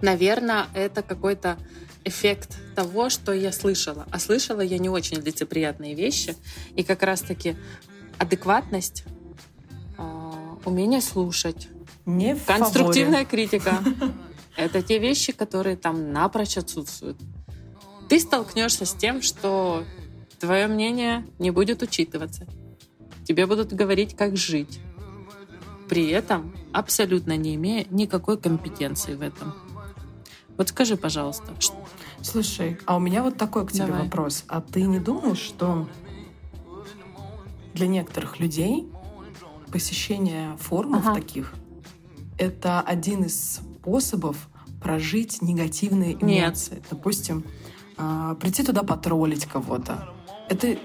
Наверное, 0.00 0.66
это 0.74 1.02
какой-то 1.02 1.58
эффект 2.04 2.56
того, 2.74 3.10
что 3.10 3.32
я 3.32 3.52
слышала. 3.52 4.06
А 4.10 4.18
слышала 4.18 4.60
я 4.60 4.78
не 4.78 4.88
очень 4.88 5.18
лицеприятные 5.18 5.94
вещи. 5.94 6.36
И 6.76 6.82
как 6.82 7.02
раз-таки 7.02 7.56
адекватность, 8.18 9.04
э, 9.98 10.02
умение 10.64 11.00
слушать, 11.00 11.68
не 12.06 12.36
конструктивная 12.36 13.24
фаворе. 13.24 13.48
критика. 13.48 13.78
Это 14.60 14.82
те 14.82 14.98
вещи, 14.98 15.32
которые 15.32 15.74
там 15.74 16.12
напрочь 16.12 16.58
отсутствуют. 16.58 17.16
Ты 18.10 18.20
столкнешься 18.20 18.84
с 18.84 18.92
тем, 18.92 19.22
что 19.22 19.84
твое 20.38 20.66
мнение 20.66 21.26
не 21.38 21.50
будет 21.50 21.82
учитываться. 21.82 22.46
Тебе 23.24 23.46
будут 23.46 23.72
говорить, 23.72 24.14
как 24.14 24.36
жить. 24.36 24.80
При 25.88 26.10
этом 26.10 26.54
абсолютно 26.74 27.38
не 27.38 27.54
имея 27.54 27.86
никакой 27.88 28.36
компетенции 28.36 29.14
в 29.14 29.22
этом. 29.22 29.54
Вот 30.58 30.68
скажи, 30.68 30.98
пожалуйста. 30.98 31.54
Слушай, 32.20 32.78
а 32.84 32.96
у 32.96 33.00
меня 33.00 33.22
вот 33.22 33.38
такой 33.38 33.66
к 33.66 33.72
тебе 33.72 33.86
Давай. 33.86 34.02
вопрос. 34.02 34.44
А 34.46 34.60
ты 34.60 34.82
не 34.82 34.98
думаешь, 34.98 35.38
что 35.38 35.88
для 37.72 37.86
некоторых 37.86 38.38
людей 38.38 38.86
посещение 39.72 40.54
форумов 40.58 41.06
ага. 41.06 41.14
таких 41.14 41.54
это 42.36 42.82
один 42.82 43.22
из 43.22 43.60
способов 43.80 44.49
прожить 44.82 45.42
негативные 45.42 46.14
эмоции. 46.14 46.74
Нет. 46.74 46.82
Допустим, 46.90 47.44
э, 47.98 48.36
прийти 48.40 48.62
туда 48.62 48.82
потроллить 48.82 49.46
кого-то. 49.46 50.08
Это 50.48 50.78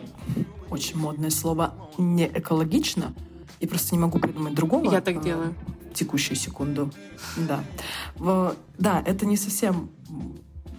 очень 0.70 0.98
модное 0.98 1.30
слово 1.30 1.74
не 1.98 2.28
экологично. 2.28 3.14
Я 3.60 3.68
просто 3.68 3.96
не 3.96 4.02
могу 4.02 4.20
придумать 4.20 4.54
другого. 4.54 4.92
Я 4.92 5.02
так 5.02 5.24
делаю. 5.24 5.56
текущую 5.94 6.36
секунду. 6.36 6.92
Да. 7.38 7.64
В, 8.16 8.56
да, 8.78 9.02
это 9.06 9.26
не 9.26 9.38
совсем 9.38 9.90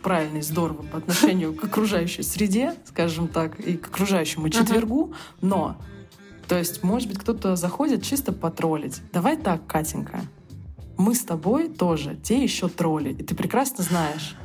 правильно 0.03 0.39
и 0.39 0.43
здорово 0.43 0.83
по 0.83 0.99
отношению 0.99 1.55
к 1.55 1.65
окружающей 1.65 2.23
среде, 2.23 2.75
скажем 2.85 3.27
так, 3.29 3.59
и 3.59 3.77
к 3.77 3.89
окружающему 3.89 4.51
четвергу, 4.51 5.15
но 5.41 5.77
то 6.47 6.57
есть, 6.57 6.85
может 6.85 7.09
быть, 7.09 7.19
кто-то 7.19 7.57
заходит 7.57 8.05
чисто 8.05 8.33
потроллить. 8.33 9.03
Давай 9.13 9.37
так, 9.37 9.67
Катенька, 9.67 10.21
мы 10.97 11.15
с 11.15 11.21
тобой 11.21 11.69
тоже 11.69 12.17
те 12.23 12.43
еще 12.43 12.69
тролли. 12.69 13.13
И 13.13 13.23
ты 13.23 13.35
прекрасно 13.35 13.85
знаешь, 13.85 14.37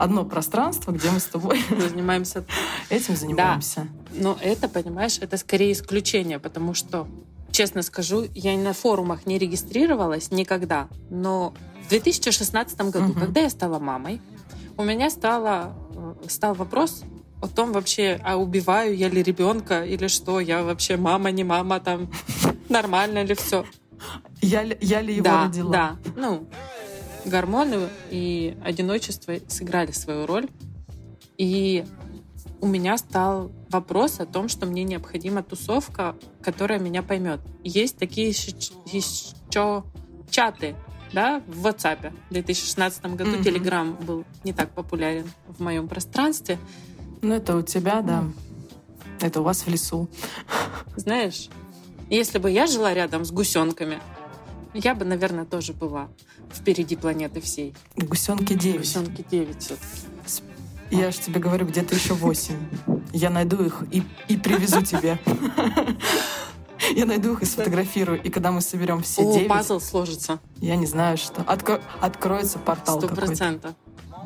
одно 0.00 0.24
пространство, 0.24 0.92
где 0.92 1.10
мы 1.10 1.20
с 1.20 1.24
тобой 1.24 1.60
занимаемся 1.90 2.44
этим 2.88 3.16
занимаемся. 3.16 3.88
Да. 4.10 4.22
Но 4.22 4.38
это, 4.40 4.68
понимаешь, 4.68 5.18
это 5.20 5.36
скорее 5.36 5.72
исключение, 5.72 6.38
потому 6.38 6.74
что, 6.74 7.06
честно 7.50 7.82
скажу, 7.82 8.26
я 8.34 8.56
на 8.56 8.72
форумах 8.72 9.26
не 9.26 9.38
регистрировалась 9.38 10.30
никогда, 10.30 10.88
но 11.10 11.54
в 11.86 11.90
2016 11.90 12.80
году, 12.90 13.10
угу. 13.10 13.20
когда 13.20 13.42
я 13.42 13.50
стала 13.50 13.78
мамой, 13.78 14.22
у 14.76 14.84
меня 14.84 15.10
стало, 15.10 15.74
э, 15.94 16.28
стал 16.28 16.54
вопрос 16.54 17.02
о 17.42 17.48
том 17.48 17.72
вообще, 17.72 18.18
а 18.24 18.36
убиваю 18.36 18.96
я 18.96 19.08
ли 19.08 19.22
ребенка 19.22 19.84
или 19.84 20.06
что, 20.08 20.40
я 20.40 20.62
вообще 20.62 20.96
мама, 20.96 21.30
не 21.30 21.44
мама, 21.44 21.80
там 21.80 22.10
нормально 22.68 23.22
ли 23.22 23.34
все. 23.34 23.66
Я, 24.40 24.62
я 24.80 25.00
ли 25.00 25.14
его 25.14 25.24
да, 25.24 25.44
родила? 25.44 25.70
Да, 25.70 25.96
ну, 26.16 26.48
гормоны 27.24 27.88
и 28.10 28.56
одиночество 28.64 29.34
сыграли 29.48 29.92
свою 29.92 30.26
роль. 30.26 30.48
И 31.36 31.84
у 32.60 32.66
меня 32.66 32.98
стал 32.98 33.50
вопрос 33.70 34.20
о 34.20 34.26
том, 34.26 34.48
что 34.48 34.66
мне 34.66 34.84
необходима 34.84 35.42
тусовка, 35.42 36.16
которая 36.42 36.78
меня 36.78 37.02
поймет. 37.02 37.40
Есть 37.64 37.96
такие 37.96 38.28
еще, 38.28 38.52
еще 38.86 39.84
чаты, 40.28 40.76
да, 41.12 41.42
в 41.46 41.66
WhatsApp. 41.66 42.12
В 42.28 42.32
2016 42.32 43.04
году 43.16 43.32
mm-hmm. 43.32 43.42
Telegram 43.42 44.04
был 44.04 44.24
не 44.44 44.52
так 44.52 44.70
популярен 44.70 45.30
в 45.46 45.62
моем 45.62 45.88
пространстве. 45.88 46.58
Ну, 47.22 47.34
это 47.34 47.56
у 47.56 47.62
тебя, 47.62 48.02
да. 48.02 48.24
Это 49.20 49.40
у 49.40 49.44
вас 49.44 49.62
в 49.62 49.68
лесу. 49.68 50.08
Знаешь, 50.96 51.48
если 52.16 52.38
бы 52.38 52.50
я 52.50 52.66
жила 52.66 52.92
рядом 52.92 53.24
с 53.24 53.30
гусенками, 53.30 54.00
я 54.74 54.94
бы, 54.94 55.04
наверное, 55.04 55.44
тоже 55.44 55.72
была 55.72 56.08
впереди 56.52 56.96
планеты 56.96 57.40
всей. 57.40 57.74
Гусенки 57.96 58.54
9. 58.54 58.78
Гусенки 58.78 59.24
9 59.28 59.62
все-таки. 59.62 60.44
Я 60.90 61.12
же 61.12 61.18
тебе 61.18 61.40
говорю, 61.40 61.66
где-то 61.66 61.94
еще 61.94 62.14
8. 62.14 62.54
Я 63.12 63.30
найду 63.30 63.64
их 63.64 63.84
и, 63.92 64.02
и 64.28 64.36
привезу 64.36 64.82
тебе. 64.82 65.18
Я 66.94 67.06
найду 67.06 67.34
их 67.34 67.42
и 67.42 67.44
сфотографирую. 67.44 68.20
И 68.22 68.30
когда 68.30 68.50
мы 68.50 68.60
соберем 68.60 69.02
все 69.02 69.22
9... 69.22 69.48
пазл 69.48 69.78
сложится. 69.78 70.40
Я 70.56 70.76
не 70.76 70.86
знаю, 70.86 71.16
что. 71.16 71.42
Откро... 71.42 71.80
Откроется 72.00 72.58
портал 72.58 72.98
Сто 72.98 73.08
процентов. 73.08 73.74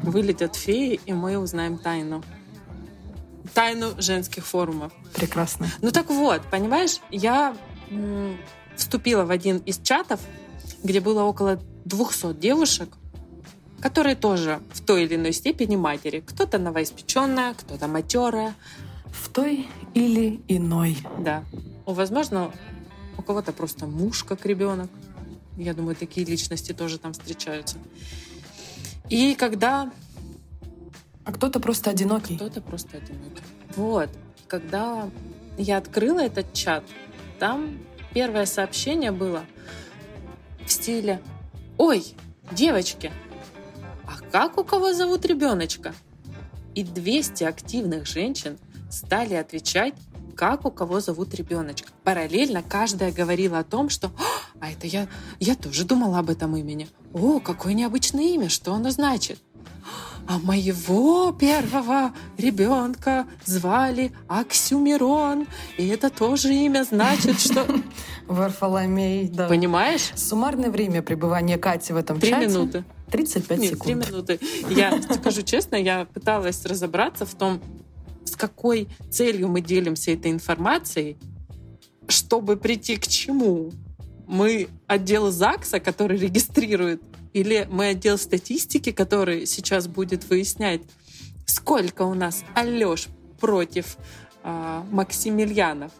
Вылетят 0.03 0.57
феи, 0.57 1.01
и 1.05 1.12
мы 1.12 1.37
узнаем 1.37 1.77
тайну. 1.77 2.23
Тайну 3.53 3.90
женских 4.01 4.47
форумов. 4.47 4.92
Прекрасно. 5.14 5.68
Ну 5.83 5.90
так 5.90 6.09
вот, 6.09 6.42
понимаешь, 6.51 7.01
я 7.11 7.55
вступила 8.77 9.25
в 9.25 9.31
один 9.31 9.59
из 9.59 9.79
чатов, 9.79 10.21
где 10.83 11.01
было 11.01 11.23
около 11.23 11.61
200 11.85 12.35
девушек, 12.35 12.89
которые 13.81 14.17
тоже 14.17 14.61
в 14.73 14.81
той 14.81 15.05
или 15.05 15.17
иной 15.17 15.33
степени 15.33 15.77
матери. 15.77 16.21
Кто-то 16.21 16.59
новоиспеченная, 16.59 17.55
кто-то 17.55 17.87
матерая. 17.87 18.55
В 19.13 19.29
той 19.29 19.69
или 19.95 20.41
иной. 20.49 20.99
Да. 21.19 21.45
Возможно, 21.87 22.51
у 23.17 23.23
кого-то 23.23 23.53
просто 23.53 23.87
муж 23.87 24.25
как 24.25 24.45
ребенок. 24.47 24.91
Я 25.57 25.75
думаю, 25.75 25.95
такие 25.95 26.27
личности 26.27 26.73
тоже 26.73 26.99
там 26.99 27.13
встречаются. 27.13 27.79
И 29.09 29.35
когда... 29.35 29.93
А 31.25 31.33
кто-то 31.33 31.61
просто 31.61 31.91
одинокий. 31.91 32.37
Кто-то 32.37 32.61
просто 32.61 32.97
одинокий. 32.97 33.43
Вот. 33.77 34.11
Когда 34.49 35.09
я 35.57 35.79
открыла 35.79 36.21
этот 36.21 36.53
чат, 36.53 36.85
там 37.45 37.79
первое 38.15 38.47
сообщение 38.47 39.13
было 39.13 39.45
в 40.65 40.73
стиле 40.73 41.21
«Ой, 41.77 42.03
девочки, 42.53 43.13
а 44.07 44.19
как 44.33 44.57
у 44.57 44.65
кого 44.65 44.95
зовут 44.95 45.27
ребеночка?» 45.27 45.95
И 46.75 46.83
200 46.83 47.45
активных 47.45 48.07
женщин 48.07 48.57
стали 48.91 49.35
отвечать, 49.35 49.93
как 50.35 50.65
у 50.65 50.71
кого 50.71 51.01
зовут 51.01 51.35
ребеночка. 51.35 51.91
Параллельно 52.03 52.63
каждая 52.63 53.13
говорила 53.13 53.59
о 53.59 53.65
том, 53.65 53.91
что 53.91 54.11
«А 54.59 54.71
это 54.71 54.87
я, 54.87 55.07
я 55.39 55.55
тоже 55.55 55.85
думала 55.85 56.21
об 56.21 56.31
этом 56.31 56.57
имени. 56.57 56.89
О, 57.13 57.41
какое 57.41 57.75
необычное 57.75 58.25
имя, 58.25 58.49
что 58.49 58.73
оно 58.73 58.89
значит?» 58.89 59.39
А 60.27 60.39
моего 60.39 61.33
первого 61.33 62.13
ребенка 62.39 63.27
звали 63.45 64.13
Аксюмирон, 64.29 65.47
и 65.77 65.87
это 65.89 66.11
тоже 66.11 66.55
имя 66.55 66.85
значит, 66.85 67.41
что... 67.41 67.67
Варфоломей, 68.27 69.29
да. 69.29 69.49
Понимаешь? 69.49 70.13
Суммарное 70.15 70.71
время 70.71 71.03
пребывания 71.03 71.59
Кати 71.59 71.93
в 71.93 71.97
этом 71.97 72.19
Три 72.19 72.31
чате? 72.31 72.47
минуты. 72.47 72.85
35 73.11 73.59
Нет, 73.59 73.71
секунд. 73.71 73.85
три 73.85 73.95
минуты. 73.95 74.41
Я 74.71 75.01
скажу 75.21 75.43
честно, 75.43 75.77
я 75.77 76.07
пыталась 76.07 76.65
разобраться 76.65 77.27
в 77.27 77.35
том, 77.35 77.61
с 78.25 78.35
какой 78.35 78.89
целью 79.11 79.49
мы 79.49 79.61
делимся 79.61 80.13
этой 80.13 80.31
информацией, 80.31 81.19
чтобы 82.09 82.57
прийти 82.57 82.97
к 82.97 83.07
чему. 83.07 83.73
Мы 84.27 84.69
отдел 84.87 85.31
ЗАГСа, 85.31 85.81
который 85.81 86.17
регистрирует 86.19 87.03
или 87.35 87.68
мы 87.70 87.88
отдел 87.88 88.16
статистики, 88.16 88.92
который 88.92 89.44
сейчас 89.44 89.88
будет 89.88 90.25
выяснять, 90.31 90.81
сколько 91.44 92.03
у 92.03 92.14
нас 92.14 92.44
Алёш 92.55 93.09
против 93.40 93.99
э, 94.42 94.83
Максимilianов, 94.90 95.92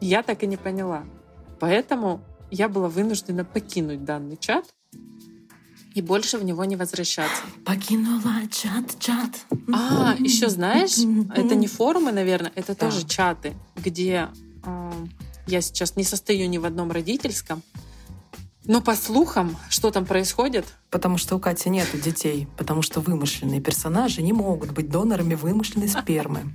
я 0.00 0.22
так 0.22 0.44
и 0.44 0.46
не 0.46 0.56
поняла. 0.56 1.04
Поэтому 1.58 2.20
я 2.50 2.68
была 2.68 2.88
вынуждена 2.88 3.44
покинуть 3.44 4.04
данный 4.04 4.36
чат 4.36 4.66
и 5.94 6.02
больше 6.02 6.36
в 6.36 6.44
него 6.44 6.62
не 6.66 6.76
возвращаться. 6.76 7.42
Покинула 7.64 8.46
чат, 8.50 8.98
чат. 9.00 9.30
А, 9.72 10.14
еще 10.18 10.50
знаешь, 10.50 10.98
это 11.34 11.54
не 11.54 11.66
форумы, 11.66 12.12
наверное, 12.12 12.52
это 12.54 12.76
да. 12.76 12.86
тоже 12.86 13.06
чаты, 13.06 13.54
где 13.76 14.28
э, 14.62 14.92
я 15.46 15.62
сейчас 15.62 15.96
не 15.96 16.04
состою 16.04 16.50
ни 16.50 16.58
в 16.58 16.66
одном 16.66 16.92
родительском, 16.92 17.62
но 18.66 18.80
по 18.80 18.94
слухам, 18.94 19.56
что 19.68 19.90
там 19.90 20.06
происходит? 20.06 20.66
Потому 20.90 21.18
что 21.18 21.36
у 21.36 21.40
Кати 21.40 21.70
нет 21.70 21.88
детей, 21.94 22.48
потому 22.56 22.82
что 22.82 23.00
вымышленные 23.00 23.60
персонажи 23.60 24.22
не 24.22 24.32
могут 24.32 24.72
быть 24.72 24.90
донорами 24.90 25.34
вымышленной 25.34 25.88
спермы, 25.88 26.52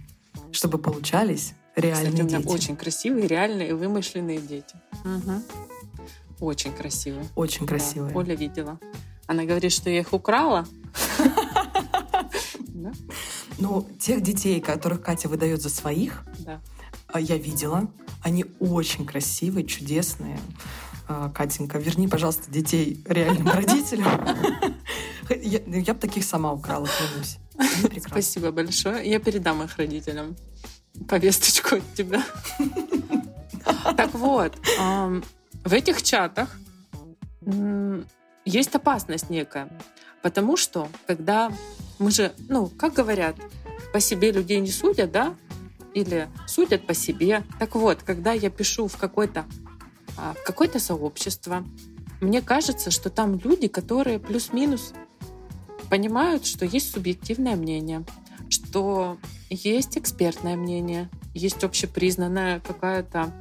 чтобы 0.51 0.77
получались 0.77 1.53
реальные 1.75 2.11
Кстати, 2.11 2.21
у 2.21 2.25
меня 2.25 2.37
дети. 2.39 2.47
очень 2.47 2.75
красивые, 2.75 3.27
реальные 3.27 3.75
вымышленные 3.75 4.39
дети. 4.39 4.75
Угу. 5.05 6.45
Очень 6.45 6.73
красивые. 6.73 7.25
Очень 7.35 7.67
красивые. 7.67 8.13
Да, 8.13 8.19
Оля 8.19 8.35
видела. 8.35 8.79
Она 9.27 9.45
говорит, 9.45 9.71
что 9.71 9.89
я 9.89 9.99
их 9.99 10.13
украла. 10.13 10.67
Ну, 13.59 13.87
тех 13.99 14.21
детей, 14.21 14.59
которых 14.59 15.03
Катя 15.03 15.29
выдает 15.29 15.61
за 15.61 15.69
своих, 15.69 16.23
а, 17.07 17.19
я 17.19 17.37
видела. 17.37 17.91
Они 18.23 18.45
очень 18.59 19.05
красивые, 19.05 19.67
чудесные. 19.67 20.39
А, 21.13 21.29
Катенька, 21.29 21.77
верни, 21.77 22.07
пожалуйста, 22.07 22.49
детей 22.49 23.03
реальным 23.05 23.49
родителям. 23.53 24.07
Я, 25.29 25.93
бы 25.93 25.99
таких 25.99 26.23
сама 26.23 26.53
украла, 26.53 26.87
клянусь. 26.87 27.37
Спасибо 28.07 28.51
большое. 28.51 29.09
Я 29.09 29.19
передам 29.19 29.61
их 29.61 29.75
родителям 29.77 30.37
повесточку 31.07 31.75
от 31.75 31.93
тебя. 31.95 32.23
Так 33.95 34.13
вот, 34.15 34.57
в 35.63 35.73
этих 35.73 36.01
чатах 36.01 36.57
есть 38.43 38.75
опасность 38.75 39.29
некая. 39.29 39.69
Потому 40.23 40.57
что, 40.57 40.87
когда 41.05 41.51
мы 41.99 42.09
же, 42.09 42.33
ну, 42.49 42.67
как 42.67 42.93
говорят, 42.93 43.35
по 43.93 43.99
себе 43.99 44.31
людей 44.31 44.59
не 44.59 44.71
судят, 44.71 45.11
да? 45.11 45.35
Или 45.93 46.27
судят 46.47 46.87
по 46.87 46.95
себе. 46.95 47.43
Так 47.59 47.75
вот, 47.75 48.01
когда 48.03 48.33
я 48.33 48.49
пишу 48.49 48.87
в 48.87 48.97
какой-то 48.97 49.45
в 50.17 50.43
какое-то 50.45 50.79
сообщество, 50.79 51.63
мне 52.19 52.41
кажется, 52.41 52.91
что 52.91 53.09
там 53.09 53.39
люди, 53.39 53.67
которые 53.67 54.19
плюс-минус 54.19 54.93
понимают, 55.89 56.45
что 56.45 56.65
есть 56.65 56.91
субъективное 56.91 57.55
мнение, 57.55 58.05
что 58.49 59.17
есть 59.49 59.97
экспертное 59.97 60.55
мнение, 60.55 61.09
есть 61.33 61.63
общепризнанная 61.63 62.59
какая-то 62.59 63.33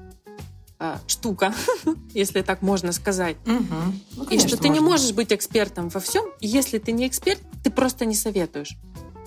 а, 0.79 0.99
штука, 1.07 1.55
если 2.15 2.41
так 2.41 2.63
можно 2.63 2.93
сказать. 2.93 3.37
Угу. 3.45 3.75
Ну, 4.17 4.25
и 4.25 4.39
что 4.39 4.57
ты 4.57 4.69
можно. 4.69 4.73
не 4.73 4.81
можешь 4.81 5.13
быть 5.13 5.31
экспертом 5.31 5.91
во 5.91 6.01
всем, 6.01 6.25
и 6.41 6.47
если 6.47 6.79
ты 6.79 6.93
не 6.93 7.07
эксперт, 7.07 7.41
ты 7.63 7.71
просто 7.71 8.07
не 8.07 8.15
советуешь. 8.15 8.79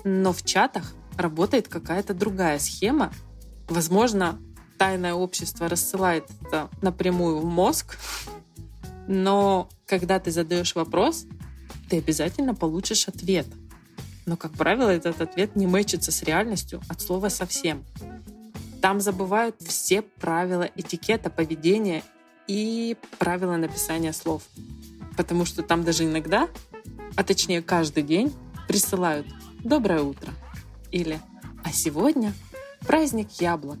Но 0.02 0.32
в 0.32 0.44
чатах 0.44 0.94
работает 1.16 1.68
какая-то 1.68 2.12
другая 2.12 2.58
схема. 2.58 3.12
Возможно, 3.68 4.38
тайное 4.84 5.14
общество 5.14 5.66
рассылает 5.66 6.26
это 6.42 6.68
напрямую 6.82 7.38
в 7.38 7.46
мозг, 7.46 7.96
но 9.08 9.66
когда 9.86 10.20
ты 10.20 10.30
задаешь 10.30 10.74
вопрос, 10.74 11.24
ты 11.88 11.96
обязательно 11.96 12.54
получишь 12.54 13.08
ответ. 13.08 13.46
Но, 14.26 14.36
как 14.36 14.52
правило, 14.52 14.90
этот 14.90 15.22
ответ 15.22 15.56
не 15.56 15.66
мэчится 15.66 16.12
с 16.12 16.22
реальностью 16.22 16.82
от 16.86 17.00
слова 17.00 17.30
совсем. 17.30 17.82
Там 18.82 19.00
забывают 19.00 19.56
все 19.62 20.02
правила 20.02 20.68
этикета, 20.76 21.30
поведения 21.30 22.02
и 22.46 22.98
правила 23.18 23.56
написания 23.56 24.12
слов. 24.12 24.42
Потому 25.16 25.46
что 25.46 25.62
там 25.62 25.82
даже 25.84 26.04
иногда, 26.04 26.46
а 27.16 27.24
точнее 27.24 27.62
каждый 27.62 28.02
день, 28.02 28.34
присылают 28.68 29.26
доброе 29.60 30.02
утро. 30.02 30.30
Или 30.90 31.20
а 31.64 31.72
сегодня 31.72 32.34
праздник 32.86 33.30
яблок. 33.40 33.78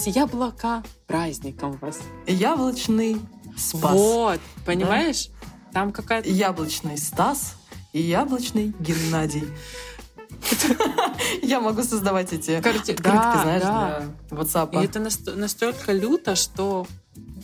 С 0.00 0.06
яблока 0.06 0.82
праздником 1.06 1.76
вас. 1.76 2.00
Яблочный 2.26 3.18
спас. 3.54 3.92
Вот, 3.92 4.40
понимаешь? 4.64 5.28
Там 5.74 5.92
какая-то... 5.92 6.26
Яблочный 6.26 6.96
Стас 6.96 7.56
и 7.92 8.00
яблочный 8.00 8.72
Геннадий. 8.80 9.44
Я 11.42 11.60
могу 11.60 11.82
создавать 11.82 12.32
эти 12.32 12.52
открытки, 12.52 12.96
да, 13.02 13.40
знаешь, 13.42 13.62
да. 13.62 14.02
для 14.30 14.38
WhatsApp. 14.38 14.80
И 14.80 14.86
это 14.86 15.00
наст- 15.00 15.36
настолько 15.36 15.92
люто, 15.92 16.34
что 16.34 16.86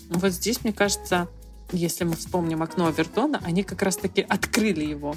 вот 0.08 0.32
здесь, 0.32 0.64
мне 0.64 0.72
кажется, 0.72 1.28
если 1.72 2.04
мы 2.04 2.16
вспомним 2.16 2.62
окно 2.62 2.86
Авертона, 2.86 3.38
они 3.44 3.64
как 3.64 3.82
раз-таки 3.82 4.22
открыли 4.22 4.86
его. 4.86 5.14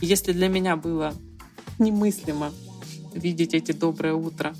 Если 0.00 0.32
для 0.32 0.48
меня 0.48 0.74
было 0.74 1.14
немыслимо 1.78 2.50
видеть 3.14 3.54
эти 3.54 3.70
доброе 3.70 4.14
утро 4.14 4.52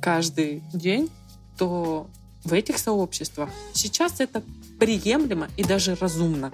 каждый 0.00 0.62
день, 0.72 1.10
то 1.56 2.06
в 2.44 2.52
этих 2.52 2.78
сообществах 2.78 3.50
сейчас 3.72 4.20
это 4.20 4.42
приемлемо 4.78 5.48
и 5.56 5.64
даже 5.64 5.94
разумно, 5.96 6.52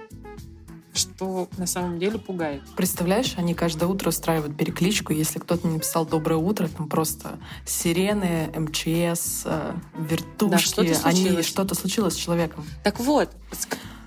что 0.93 1.47
на 1.57 1.67
самом 1.67 1.99
деле 1.99 2.17
пугает. 2.17 2.61
Представляешь, 2.75 3.35
они 3.37 3.53
каждое 3.53 3.85
утро 3.85 4.09
устраивают 4.09 4.57
перекличку. 4.57 5.13
Если 5.13 5.39
кто-то 5.39 5.67
не 5.67 5.75
написал 5.75 6.05
«Доброе 6.05 6.37
утро», 6.37 6.67
там 6.67 6.87
просто 6.87 7.37
сирены, 7.65 8.49
МЧС, 8.55 9.43
э, 9.45 9.73
вертушки. 9.97 10.51
Да, 10.51 10.57
что-то 10.57 10.99
они 11.03 11.21
случилось. 11.21 11.45
что-то 11.45 11.75
случилось 11.75 12.13
с 12.13 12.17
человеком. 12.17 12.65
Так 12.83 12.99
вот, 12.99 13.29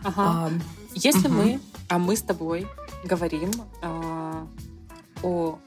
ага. 0.02 0.22
А, 0.46 0.50
Если 0.94 1.28
Мгм. 1.28 1.36
мы, 1.36 1.60
а 1.88 1.98
мы 1.98 2.16
с 2.16 2.22
тобой 2.22 2.66
говорим 3.04 3.50
а, 3.82 4.46
о 5.22 5.58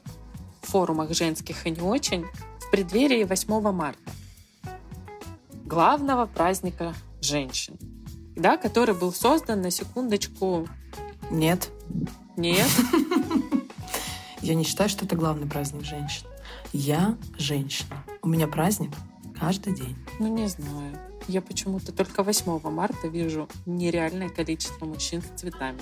форумах 0.62 1.14
женских 1.14 1.66
и 1.66 1.70
не 1.70 1.80
очень 1.80 2.26
преддверии 2.72 3.24
8 3.24 3.70
марта, 3.70 4.00
главного 5.66 6.24
праздника 6.24 6.94
женщин, 7.20 7.76
да, 8.34 8.56
который 8.56 8.94
был 8.94 9.12
создан 9.12 9.60
на 9.60 9.70
секундочку. 9.70 10.66
нет, 11.30 11.70
Нет, 12.38 12.66
я 14.40 14.54
не 14.54 14.64
считаю, 14.64 14.88
что 14.88 15.04
это 15.04 15.16
главный 15.16 15.46
праздник 15.46 15.84
женщин. 15.84 16.26
Я 16.72 17.18
женщина. 17.36 18.02
У 18.22 18.28
меня 18.28 18.48
праздник 18.48 18.92
каждый 19.38 19.74
день. 19.74 19.94
ну 20.18 20.28
не 20.28 20.48
знаю. 20.48 20.98
Я 21.28 21.42
почему-то 21.42 21.92
только 21.92 22.22
8 22.22 22.58
марта 22.70 23.06
вижу 23.06 23.50
нереальное 23.66 24.30
количество 24.30 24.86
мужчин 24.86 25.20
с 25.20 25.38
цветами. 25.38 25.80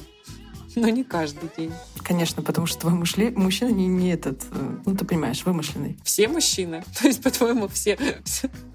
Но 0.76 0.88
не 0.88 1.02
каждый 1.04 1.50
день. 1.56 1.72
Конечно, 2.02 2.42
потому 2.42 2.66
что 2.66 2.80
твой 2.80 2.92
мушли- 2.94 3.36
мужчина 3.36 3.70
не, 3.70 3.86
не 3.86 4.12
этот, 4.12 4.42
э, 4.52 4.76
ну 4.86 4.96
ты 4.96 5.04
понимаешь, 5.04 5.44
вымышленный. 5.44 5.98
Все 6.04 6.28
мужчины. 6.28 6.84
То 7.00 7.08
есть, 7.08 7.22
по-твоему, 7.22 7.68
все, 7.68 7.98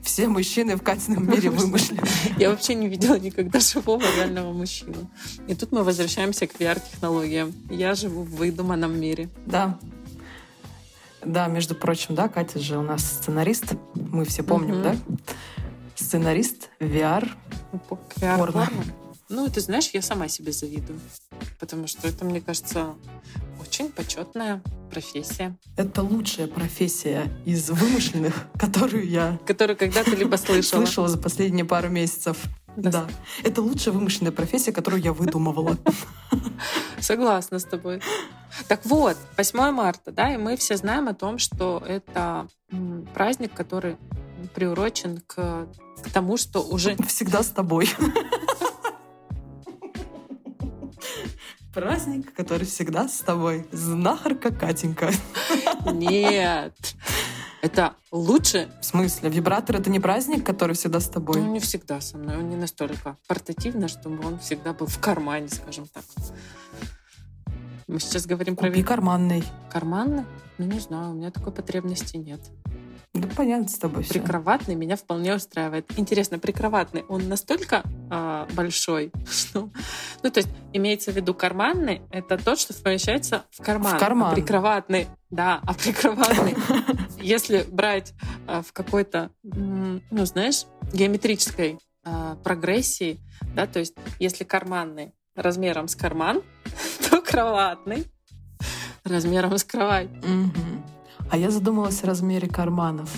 все 0.01 0.27
мужчины 0.27 0.75
в 0.75 0.81
Катином 0.84 1.29
мире 1.29 1.49
вымышлены. 1.49 2.01
Я 2.38 2.49
вообще 2.49 2.75
не 2.75 2.88
видела 2.88 3.17
никогда 3.17 3.60
живого 3.60 4.03
реального 4.17 4.51
мужчину. 4.53 5.10
И 5.47 5.55
тут 5.55 5.71
мы 5.71 5.84
возвращаемся 5.84 6.47
к 6.47 6.55
VR-технологиям. 6.60 7.53
Я 7.69 7.95
живу 7.95 8.23
в 8.23 8.31
выдуманном 8.36 8.99
мире. 8.99 9.29
Да. 9.45 9.77
Да, 11.23 11.47
между 11.47 11.73
прочим, 11.75 12.13
да, 12.13 12.27
Катя 12.27 12.60
же 12.60 12.77
у 12.77 12.84
нас 12.84 13.03
сценарист. 13.03 13.73
Мы 13.95 14.25
все 14.25 14.43
помним, 14.43 14.75
Мгм. 14.75 14.84
да? 14.84 14.95
Сценарист, 15.95 16.69
VR. 16.79 17.27
Ну, 17.71 17.79
VR 18.17 18.38
Порно. 18.38 18.51
порно. 18.53 18.84
Ну, 19.30 19.50
ты 19.50 19.60
знаешь, 19.60 19.90
я 19.94 20.02
сама 20.02 20.28
себе 20.28 20.52
завидую. 20.52 21.00
Потому 21.60 21.88
что 21.88 22.08
это, 22.08 22.26
мне 22.26 22.42
кажется, 22.42 22.96
очень 23.60 23.92
почетная 23.92 24.62
профессия, 24.92 25.58
Это 25.76 26.04
лучшая 26.04 26.48
профессия 26.48 27.30
из 27.46 27.70
вымышленных, 27.70 28.48
которую 28.60 29.10
я 29.10 29.40
которую 29.46 29.78
когда-то 29.78 30.16
либо 30.16 30.38
слышала. 30.38 30.82
слышала 30.82 31.08
за 31.08 31.18
последние 31.18 31.66
пару 31.66 31.90
месяцев. 31.90 32.38
Да. 32.78 32.92
Да. 32.92 33.08
Это 33.44 33.62
лучшая 33.62 33.94
вымышленная 33.94 34.32
профессия, 34.32 34.72
которую 34.72 35.02
я 35.02 35.14
выдумывала. 35.14 35.78
Согласна 37.00 37.60
с 37.60 37.64
тобой. 37.64 38.02
Так 38.68 38.86
вот, 38.86 39.18
8 39.38 39.72
марта, 39.72 40.12
да, 40.12 40.34
и 40.34 40.38
мы 40.38 40.56
все 40.56 40.78
знаем 40.78 41.08
о 41.08 41.14
том, 41.14 41.40
что 41.40 41.84
это 41.86 42.48
праздник, 43.14 43.54
который 43.54 43.98
приурочен 44.54 45.22
к, 45.28 45.68
к 46.04 46.10
тому, 46.14 46.38
что 46.38 46.62
уже 46.62 46.96
Всегда 47.08 47.44
с 47.44 47.50
тобой. 47.50 47.90
Праздник, 51.76 52.34
который 52.34 52.66
всегда 52.66 53.10
с 53.10 53.20
тобой. 53.20 53.68
Знахарка 53.74 54.50
Катенька. 54.50 55.12
Нет. 55.92 56.96
Это 57.62 57.96
лучше, 58.14 58.70
В 58.80 58.86
смысле, 58.86 59.30
вибратор— 59.30 59.76
это 59.78 59.90
не 59.90 60.00
праздник, 60.00 60.46
который 60.46 60.74
всегда 60.74 61.02
с 61.02 61.08
ну, 61.08 61.14
тобой? 61.14 61.42
не 61.42 61.60
всегда 61.60 62.00
со 62.00 62.18
мной. 62.18 62.38
Он 62.38 62.48
не 62.48 62.56
настолько 62.56 63.18
портативно, 63.28 63.90
чтобы 63.90 64.26
он 64.26 64.40
всегда 64.40 64.72
был 64.72 64.88
в 64.88 65.00
кармане, 65.00 65.50
скажем 65.50 65.86
так. 65.88 66.06
Мы 67.88 68.00
сейчас 68.00 68.26
говорим 68.26 68.56
про 68.56 68.70
Купи 68.70 68.82
карманный. 68.82 69.44
карманный. 69.70 70.24
Ну, 70.58 70.66
не 70.66 70.80
знаю, 70.80 71.12
у 71.12 71.14
меня 71.14 71.30
такой 71.30 71.52
потребности 71.52 72.16
нет. 72.16 72.40
Да 73.15 73.30
понятно 73.34 73.69
с 73.69 73.78
тобой 73.78 74.04
все. 74.04 74.15
Прикроватный 74.15 74.75
меня 74.75 74.97
вполне 74.97 75.34
устраивает. 75.34 75.86
Интересно, 75.97 76.38
прикроватный, 76.38 77.04
он 77.08 77.30
настолько 77.30 77.84
а, 78.10 78.45
большой, 78.54 79.12
что... 79.32 79.69
Ну, 80.21 80.30
то 80.30 80.39
есть, 80.39 80.49
имеется 80.73 81.12
в 81.12 81.15
виду 81.15 81.34
карманный, 81.34 82.01
это 82.12 82.38
тот, 82.38 82.60
что 82.60 82.73
помещается 82.73 83.45
в 83.51 83.63
карман. 83.63 83.95
В 83.95 83.99
карман. 83.99 84.32
А 84.32 84.36
прикроватный, 84.36 85.08
да, 85.30 85.62
а 85.65 85.73
прикроватный, 85.73 86.56
если 87.21 87.63
брать 87.63 88.13
а, 88.47 88.62
в 88.62 88.73
какой-то, 88.73 89.32
ну, 89.43 90.25
знаешь, 90.25 90.65
геометрической 90.91 91.80
а, 92.04 92.36
прогрессии, 92.43 93.19
да, 93.56 93.65
то 93.65 93.80
есть, 93.80 93.95
если 94.19 94.43
карманный 94.43 95.13
размером 95.36 95.88
с 95.88 95.95
карман, 95.95 96.41
то 97.10 97.21
кроватный 97.21 98.06
размером 99.06 99.58
с 99.58 99.63
кровать. 99.63 100.10
А 101.30 101.38
я 101.38 101.50
задумалась 101.52 102.04
о 102.04 102.08
размере 102.08 102.48
карманов. 102.48 103.10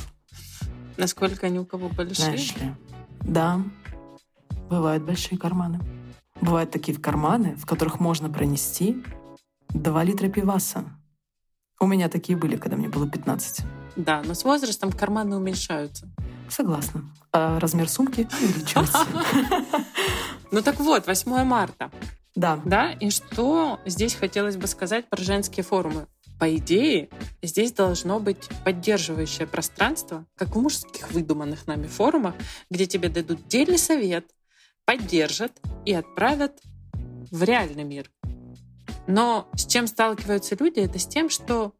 Насколько 0.97 1.47
они 1.47 1.59
у 1.59 1.65
кого 1.65 1.89
большие? 1.89 2.15
Знаешь 2.25 2.55
ли? 2.55 2.73
Да, 3.21 3.61
бывают 4.69 5.03
большие 5.03 5.37
карманы. 5.37 5.79
Бывают 6.41 6.71
такие 6.71 6.97
карманы, 6.97 7.55
в 7.55 7.65
которых 7.65 7.99
можно 7.99 8.29
пронести 8.29 9.03
2 9.69 10.03
литра 10.03 10.29
пиваса. 10.29 10.85
У 11.79 11.85
меня 11.85 12.09
такие 12.09 12.37
были, 12.37 12.55
когда 12.57 12.75
мне 12.77 12.89
было 12.89 13.07
15. 13.07 13.61
Да, 13.97 14.21
но 14.25 14.33
с 14.33 14.43
возрастом 14.43 14.91
карманы 14.91 15.35
уменьшаются. 15.35 16.07
Согласна. 16.49 17.03
А 17.33 17.59
размер 17.59 17.89
сумки 17.89 18.27
увеличивается. 18.41 18.99
Ну 20.49 20.61
так 20.61 20.79
вот, 20.79 21.05
8 21.07 21.43
марта, 21.43 21.91
Да. 22.33 22.57
да, 22.63 22.93
и 22.93 23.09
что 23.09 23.81
здесь 23.85 24.15
хотелось 24.15 24.55
бы 24.55 24.65
сказать 24.67 25.09
про 25.09 25.21
женские 25.21 25.65
форумы? 25.65 26.07
По 26.39 26.55
идее, 26.55 27.09
здесь 27.41 27.71
должно 27.71 28.19
быть 28.19 28.49
поддерживающее 28.63 29.47
пространство, 29.47 30.25
как 30.35 30.55
в 30.55 30.61
мужских 30.61 31.11
выдуманных 31.11 31.65
нами 31.65 31.87
форумах, 31.87 32.35
где 32.69 32.85
тебе 32.85 33.09
дадут 33.09 33.47
дельный 33.47 33.79
совет, 33.79 34.25
поддержат 34.85 35.51
и 35.85 35.93
отправят 35.93 36.61
в 37.31 37.43
реальный 37.43 37.83
мир. 37.83 38.11
Но 39.07 39.49
с 39.55 39.65
чем 39.65 39.87
сталкиваются 39.87 40.55
люди, 40.59 40.79
это 40.79 40.99
с 40.99 41.07
тем, 41.07 41.29
что, 41.29 41.73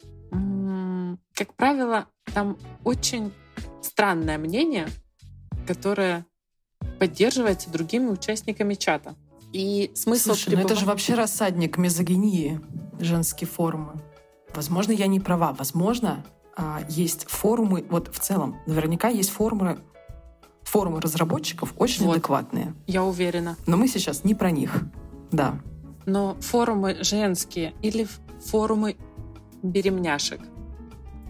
как 1.33 1.53
правило, 1.55 2.07
там 2.33 2.57
очень 2.83 3.31
странное 3.81 4.37
мнение, 4.37 4.87
которое 5.67 6.25
поддерживается 6.99 7.69
другими 7.69 8.07
участниками 8.07 8.73
чата. 8.73 9.15
И 9.53 9.91
смысл 9.93 10.33
Слушай, 10.33 10.55
ну 10.55 10.61
это 10.61 10.75
же 10.75 10.85
вообще 10.85 11.13
рассадник 11.13 11.77
мизогинии, 11.77 12.59
женские 12.99 13.47
форумы. 13.47 14.01
Возможно, 14.57 14.91
я 14.91 15.05
не 15.05 15.19
права. 15.19 15.53
Возможно, 15.53 16.25
а, 16.55 16.81
есть 16.89 17.29
форумы, 17.29 17.85
вот 17.91 18.07
в 18.11 18.17
целом, 18.17 18.57
наверняка 18.65 19.07
есть 19.07 19.29
форумы, 19.29 19.77
форумы 20.63 20.99
разработчиков 20.99 21.73
очень 21.77 22.05
Вот. 22.05 22.13
адекватные. 22.13 22.73
Я 22.87 23.03
уверена. 23.03 23.55
Но 23.67 23.77
мы 23.77 23.87
сейчас 23.87 24.23
не 24.23 24.33
про 24.33 24.49
них. 24.49 24.81
Да. 25.31 25.59
Но 26.07 26.35
форумы 26.41 26.97
женские 27.03 27.75
или 27.83 28.07
форумы 28.43 28.97
беремняшек 29.61 30.41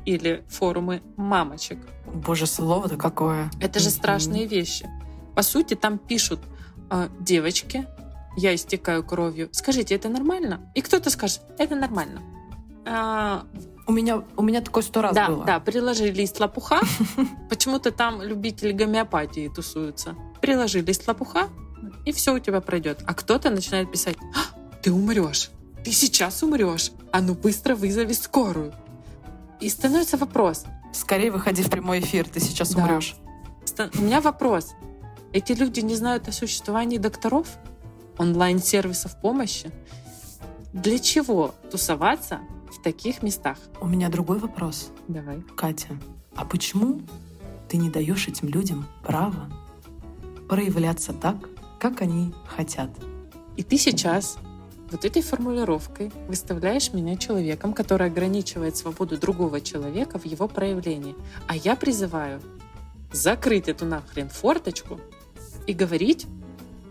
или 0.06 0.46
форумы 0.48 1.02
мамочек. 1.18 1.80
Боже, 2.14 2.48
слово-то 2.48 2.96
какое. 2.96 3.52
Это 3.60 3.80
же 3.80 3.90
страшные 3.90 4.46
вещи. 4.46 4.90
По 5.36 5.42
сути, 5.42 5.74
там 5.74 5.98
пишут 5.98 6.40
э, 6.90 7.10
девочки, 7.20 7.86
я 8.38 8.56
истекаю 8.56 9.04
кровью. 9.04 9.50
Скажите, 9.52 9.96
это 9.96 10.08
нормально? 10.08 10.72
И 10.76 10.82
кто-то 10.82 11.10
скажет, 11.10 11.42
это 11.58 11.76
нормально. 11.76 12.22
А, 12.90 13.46
У 13.86 13.92
меня, 13.92 14.24
у 14.36 14.42
меня 14.44 14.62
такое 14.62 14.84
сто 14.84 15.02
раз 15.02 15.14
да, 15.16 15.28
было. 15.28 15.46
да, 15.46 15.60
приложи 15.60 16.06
лист 16.12 16.40
лопуха. 16.40 16.80
Почему-то 17.50 17.92
там 17.92 18.22
любители 18.22 18.72
гомеопатии 18.72 19.50
тусуются. 19.50 20.16
Приложи 20.42 20.82
лист 20.82 21.08
лопуха, 21.08 21.50
и 22.06 22.12
все 22.12 22.34
у 22.34 22.40
тебя 22.40 22.62
пройдет. 22.62 23.00
А 23.06 23.14
кто-то 23.14 23.50
начинает 23.50 23.92
писать, 23.92 24.16
«А, 24.36 24.58
ты 24.82 24.92
умрешь. 24.92 25.52
Ты 25.84 25.92
сейчас 25.92 26.44
умрешь. 26.44 26.92
А 27.12 27.22
ну 27.22 27.34
быстро 27.34 27.76
вызови 27.76 28.14
скорую. 28.14 28.74
И 29.60 29.70
становится 29.70 30.18
вопрос. 30.18 30.66
Скорее 30.94 31.32
выходи 31.32 31.64
в 31.64 31.70
прямой 31.70 32.00
эфир, 32.00 32.28
ты 32.28 32.40
сейчас 32.40 32.74
Да. 32.74 32.84
умрешь. 32.84 33.16
У 33.98 34.02
меня 34.02 34.22
вопрос. 34.22 34.74
Эти 35.34 35.52
люди 35.54 35.82
не 35.82 35.96
знают 35.96 36.28
о 36.28 36.32
существовании 36.32 36.98
докторов, 36.98 37.48
онлайн-сервисов 38.18 39.20
помощи. 39.22 39.72
Для 40.74 41.00
чего 41.00 41.54
тусоваться 41.72 42.40
в 42.78 42.84
таких 42.84 43.24
местах? 43.24 43.58
У 43.82 43.88
меня 43.88 44.10
другой 44.10 44.40
вопрос, 44.40 44.92
Давай. 45.08 45.42
Катя. 45.56 45.98
А 46.36 46.46
почему 46.46 47.02
ты 47.68 47.78
не 47.78 47.90
даешь 47.90 48.28
этим 48.28 48.48
людям 48.48 48.88
право 49.04 49.50
проявляться 50.48 51.14
так, 51.14 51.38
как 51.80 52.02
они 52.02 52.34
хотят? 52.46 52.90
И 53.56 53.64
ты 53.64 53.78
сейчас 53.78 54.38
вот 54.92 55.04
этой 55.04 55.22
формулировкой 55.22 56.12
выставляешь 56.28 56.94
меня 56.94 57.18
человеком, 57.18 57.74
который 57.74 58.08
ограничивает 58.08 58.78
свободу 58.78 59.18
другого 59.18 59.60
человека 59.60 60.20
в 60.20 60.26
его 60.26 60.48
проявлении. 60.48 61.16
А 61.48 61.56
я 61.56 61.76
призываю 61.76 62.42
закрыть 63.12 63.68
эту 63.68 63.86
нахрен 63.86 64.30
форточку 64.30 65.00
и 65.66 65.74
говорить 65.74 66.28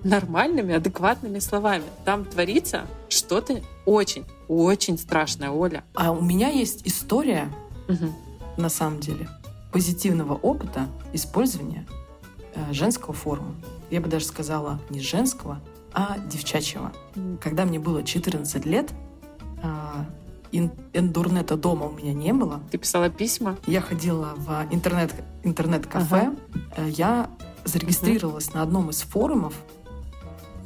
нормальными, 0.03 0.75
адекватными 0.75 1.39
словами. 1.39 1.85
Там 2.05 2.25
творится 2.25 2.87
что-то 3.09 3.63
очень, 3.87 4.25
очень 4.49 4.99
страшное, 4.99 5.51
Оля. 5.51 5.85
А 5.95 6.13
у 6.13 6.21
меня 6.23 6.49
есть 6.49 6.87
история, 6.87 7.53
Мгм. 7.89 8.13
на 8.57 8.69
самом 8.69 9.01
деле, 9.01 9.29
позитивного 9.73 10.35
опыта 10.35 10.87
использования 11.13 11.87
э, 12.55 12.73
женского 12.73 13.13
форума. 13.13 13.55
Я 13.91 14.01
бы 14.01 14.09
даже 14.09 14.25
сказала 14.25 14.81
не 14.91 15.01
женского, 15.01 15.61
а 15.93 16.19
девчачьего. 16.19 16.93
Когда 17.41 17.65
мне 17.67 17.79
было 17.79 18.03
14 18.03 18.65
лет, 18.67 18.91
а, 19.63 20.07
ин- 20.53 20.71
эндурнета 20.93 21.57
дома 21.57 21.87
у 21.87 21.93
меня 21.93 22.13
не 22.15 22.33
было. 22.33 22.61
Ты 22.71 22.79
писала 22.79 23.11
письма? 23.11 23.57
Я 23.67 23.81
ходила 23.81 24.35
в 24.37 24.67
интернет, 24.71 25.13
интернет-кафе. 25.43 26.33
Э, 26.77 26.89
Я 26.89 27.29
зарегистрировалась 27.65 28.55
на 28.55 28.63
одном 28.63 28.91
из 28.91 29.03
форумов, 29.03 29.55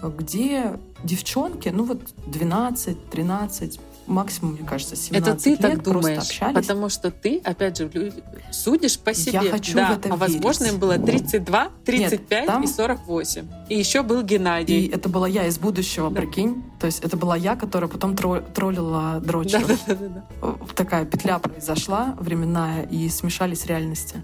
где 0.08 0.78
девчонки, 1.04 1.68
ну 1.68 1.84
вот 1.84 2.00
12, 2.26 3.10
13, 3.10 3.80
максимум, 4.06 4.54
мне 4.54 4.66
кажется, 4.66 4.96
17 4.96 5.28
Это 5.28 5.42
ты 5.42 5.50
лет 5.50 5.60
так 5.60 5.72
просто 5.84 5.92
думаешь, 5.92 6.18
общались. 6.18 6.54
потому 6.54 6.88
что 6.88 7.10
ты, 7.12 7.38
опять 7.44 7.76
же, 7.78 8.12
судишь 8.50 8.98
по 8.98 9.14
себе. 9.14 9.40
хочу 9.50 9.74
да, 9.74 9.92
в 9.94 9.98
это 9.98 10.12
а 10.12 10.16
возможно, 10.16 10.64
верить. 10.64 10.74
им 10.74 10.80
было 10.80 10.98
32, 10.98 11.68
35 11.84 12.46
там- 12.46 12.62
и 12.64 12.66
48. 12.66 13.46
И 13.68 13.78
еще 13.78 14.02
был 14.02 14.20
И 14.20 14.24
Геннадий. 14.24 14.88
это 14.88 15.08
была 15.08 15.28
я 15.28 15.46
из 15.46 15.58
будущего, 15.58 16.10
Да. 16.10 16.20
прикинь. 16.22 16.62
То 16.80 16.86
есть 16.86 17.00
это 17.04 17.16
была 17.16 17.36
я, 17.36 17.54
которая 17.56 17.88
потом 17.88 18.14
тро- 18.14 18.42
троллила 18.52 19.20
дрочеров. 19.20 19.78
Да-да-да. 19.86 20.24
Э, 20.42 20.54
Такая 20.74 21.04
петля 21.04 21.38
произошла 21.38 22.16
временная, 22.18 22.82
и 22.84 23.08
смешались 23.10 23.64
реальности. 23.66 24.22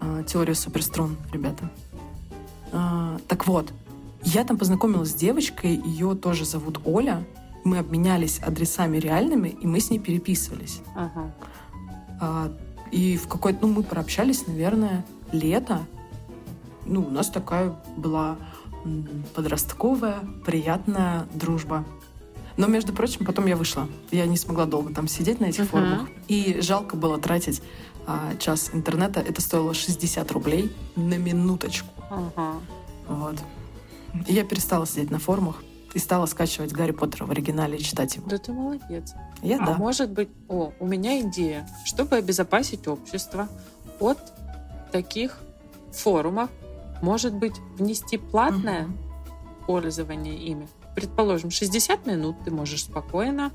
А, 0.00 0.22
Теория 0.24 0.54
суперструн, 0.54 1.16
ребята. 1.32 1.70
А, 2.72 3.18
Так 3.28 3.46
вот, 3.46 3.70
я 4.24 4.44
там 4.44 4.56
познакомилась 4.58 5.10
с 5.10 5.14
девочкой, 5.14 5.76
ее 5.76 6.14
тоже 6.14 6.44
зовут 6.44 6.80
Оля. 6.84 7.24
Мы 7.64 7.78
обменялись 7.78 8.40
адресами 8.40 8.98
реальными, 8.98 9.48
и 9.48 9.66
мы 9.66 9.80
с 9.80 9.90
ней 9.90 9.98
переписывались. 9.98 10.80
Ага. 10.94 11.34
А, 12.20 12.52
И 12.90 13.16
в 13.18 13.28
какой-то, 13.28 13.66
ну, 13.66 13.72
мы 13.74 13.82
прообщались, 13.82 14.46
наверное, 14.46 15.04
лето. 15.32 15.80
Ну, 16.86 17.02
у 17.02 17.10
нас 17.10 17.28
такая 17.28 17.74
была 17.98 18.36
подростковая, 19.34 20.20
приятная 20.44 21.26
дружба. 21.34 21.84
Но, 22.56 22.66
между 22.66 22.92
прочим, 22.92 23.24
потом 23.26 23.46
я 23.46 23.56
вышла. 23.56 23.88
Я 24.10 24.26
не 24.26 24.36
смогла 24.36 24.64
долго 24.64 24.92
там 24.94 25.06
сидеть 25.06 25.38
на 25.40 25.46
этих 25.46 25.60
Мгм. 25.64 25.68
форумах. 25.68 26.08
И 26.28 26.58
жалко 26.60 26.96
было 26.96 27.18
тратить 27.18 27.62
а, 28.06 28.34
час 28.38 28.70
интернета. 28.72 29.20
Это 29.20 29.42
стоило 29.42 29.74
60 29.74 30.32
рублей 30.32 30.72
на 30.96 31.18
минуточку. 31.18 31.88
Ага. 32.10 32.54
Вот. 33.06 33.36
Я 34.26 34.44
перестала 34.44 34.86
сидеть 34.86 35.10
на 35.10 35.18
форумах 35.18 35.62
и 35.94 35.98
стала 35.98 36.26
скачивать 36.26 36.72
Гарри 36.72 36.92
Поттера 36.92 37.24
в 37.26 37.30
оригинале 37.30 37.76
и 37.78 37.82
читать 37.82 38.16
его. 38.16 38.28
Да 38.28 38.38
ты 38.38 38.52
молодец. 38.52 39.12
Я 39.42 39.58
А 39.62 39.66
да. 39.66 39.76
может 39.76 40.10
быть, 40.10 40.28
о, 40.48 40.72
у 40.80 40.86
меня 40.86 41.20
идея, 41.20 41.68
чтобы 41.84 42.16
обезопасить 42.16 42.86
общество 42.88 43.48
от 44.00 44.18
таких 44.92 45.38
форумов, 45.92 46.50
может 47.02 47.34
быть, 47.34 47.54
внести 47.78 48.18
платное 48.18 48.84
Мгм. 48.84 48.98
пользование 49.66 50.36
ими. 50.36 50.68
Предположим, 50.94 51.50
60 51.50 52.06
минут 52.06 52.36
ты 52.44 52.50
можешь 52.50 52.84
спокойно 52.84 53.52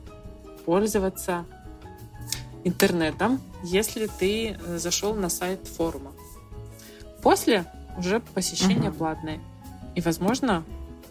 пользоваться 0.66 1.46
интернетом, 2.64 3.42
если 3.64 4.08
ты 4.08 4.52
э, 4.52 4.78
зашел 4.78 5.14
на 5.14 5.30
сайт 5.30 5.68
форума. 5.68 6.14
После 7.22 7.66
уже 7.98 8.20
посещение 8.22 8.90
Мгм. 8.90 8.98
платное. 8.98 9.40
И, 9.96 10.02
возможно, 10.02 10.64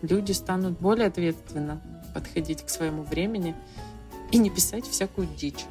люди 0.03 0.33
станут 0.33 0.79
более 0.79 1.07
ответственно 1.07 1.81
подходить 2.15 2.63
к 2.63 2.69
своему 2.69 3.03
времени 3.03 3.55
и 4.31 4.39
не 4.39 4.51
писать 4.51 4.87
всякую 4.87 5.29
дичь. 5.37 5.65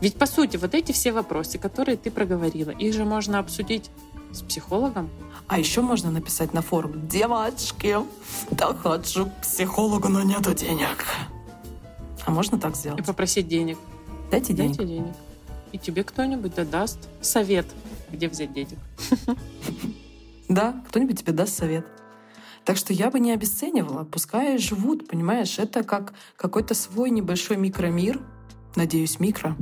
Ведь, 0.00 0.16
по 0.16 0.26
сути, 0.26 0.56
вот 0.56 0.74
эти 0.74 0.92
все 0.92 1.12
вопросы, 1.12 1.58
которые 1.58 1.96
ты 1.96 2.10
проговорила, 2.10 2.70
их 2.70 2.94
же 2.94 3.04
можно 3.04 3.38
обсудить 3.38 3.90
с 4.32 4.40
психологом. 4.40 5.10
А 5.46 5.58
еще 5.58 5.82
можно 5.82 6.10
написать 6.10 6.54
на 6.54 6.62
форум 6.62 7.08
«Девочки, 7.08 7.96
так 8.56 8.80
хочу 8.80 9.26
к 9.26 9.42
психологу, 9.42 10.08
но 10.08 10.22
нету 10.22 10.54
денег». 10.54 11.04
А 12.24 12.30
можно 12.30 12.58
так 12.58 12.74
и 12.74 12.76
сделать? 12.76 13.04
попросить 13.04 13.48
денег. 13.48 13.78
Дайте 14.30 14.52
денег. 14.52 14.76
Дайте 14.76 14.92
денег. 14.92 15.14
И 15.72 15.78
тебе 15.78 16.04
кто-нибудь 16.04 16.54
даст 16.70 16.98
совет, 17.20 17.66
где 18.10 18.28
взять 18.28 18.52
денег. 18.52 18.78
Да, 20.50 20.82
кто-нибудь 20.88 21.20
тебе 21.20 21.32
даст 21.32 21.56
совет. 21.56 21.86
Так 22.64 22.76
что 22.76 22.92
я 22.92 23.08
бы 23.10 23.20
не 23.20 23.30
обесценивала. 23.30 24.02
Пускай 24.02 24.58
живут, 24.58 25.06
понимаешь? 25.08 25.60
Это 25.60 25.84
как 25.84 26.12
какой-то 26.36 26.74
свой 26.74 27.10
небольшой 27.10 27.56
микромир. 27.56 28.20
Надеюсь, 28.74 29.20
микро. 29.20 29.56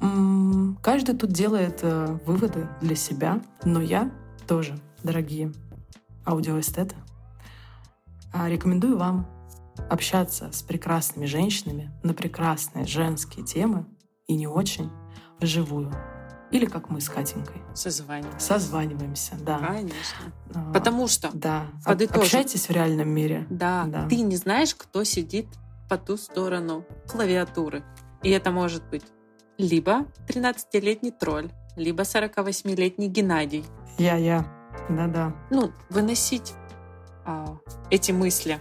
М, 0.00 0.78
Каждый 0.80 1.16
тут 1.16 1.32
делает 1.32 1.80
э, 1.82 2.18
выводы 2.24 2.68
для 2.80 2.94
себя. 2.94 3.42
Но 3.64 3.82
я 3.82 4.12
тоже, 4.46 4.78
дорогие 5.02 5.52
аудиоэстеты, 6.24 6.94
а, 8.32 8.48
рекомендую 8.48 8.98
вам 8.98 9.26
общаться 9.90 10.52
с 10.52 10.62
прекрасными 10.62 11.26
женщинами 11.26 11.90
на 12.04 12.14
прекрасные 12.14 12.86
женские 12.86 13.44
темы 13.44 13.86
и 14.28 14.36
не 14.36 14.46
очень 14.46 14.88
вживую. 15.40 15.92
Или 16.52 16.66
как 16.66 16.90
мы 16.90 17.00
с 17.00 17.08
Катенькой. 17.08 17.62
Созванивать. 17.74 18.40
Созваниваемся, 18.40 19.34
да. 19.40 19.58
Конечно. 19.58 20.32
А, 20.54 20.72
Потому 20.72 21.08
что, 21.08 21.30
Да. 21.32 21.66
Подытожим. 21.84 22.22
Общайтесь 22.22 22.68
в 22.68 22.70
реальном 22.70 23.08
мире. 23.08 23.46
да, 23.50 23.84
Да. 23.88 24.06
ты 24.08 24.20
не 24.20 24.36
знаешь, 24.36 24.74
кто 24.74 25.02
сидит 25.04 25.46
по 25.88 25.96
ту 25.98 26.16
сторону 26.16 26.84
клавиатуры. 27.08 27.82
И 28.22 28.30
это 28.30 28.50
может 28.50 28.84
быть 28.90 29.04
либо 29.58 30.06
13-летний 30.28 31.10
тролль, 31.10 31.50
либо 31.76 32.02
48-летний 32.02 33.08
Геннадий. 33.08 33.64
Я-я. 33.98 34.46
Да-да. 34.88 35.34
ну, 35.50 35.72
выносить 35.90 36.54
а, 37.24 37.56
эти 37.90 38.10
мысли 38.12 38.58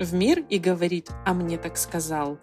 в 0.00 0.14
мир 0.14 0.44
и 0.48 0.58
говорить, 0.58 1.08
а 1.26 1.34
мне 1.34 1.58
так 1.58 1.76
сказал 1.76 2.38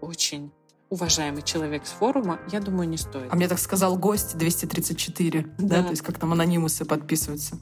очень 0.00 0.52
уважаемый 0.90 1.42
человек 1.42 1.86
с 1.86 1.90
форума, 1.90 2.38
я 2.50 2.60
думаю, 2.60 2.88
не 2.88 2.96
стоит. 2.96 3.32
А 3.32 3.36
мне 3.36 3.48
так 3.48 3.58
сказал 3.58 3.96
гость 3.96 4.36
234. 4.38 5.42
Да. 5.58 5.76
Да. 5.78 5.82
то 5.84 5.90
есть 5.90 6.02
как 6.02 6.18
там 6.18 6.32
анонимусы 6.32 6.84
подписываются. 6.84 7.58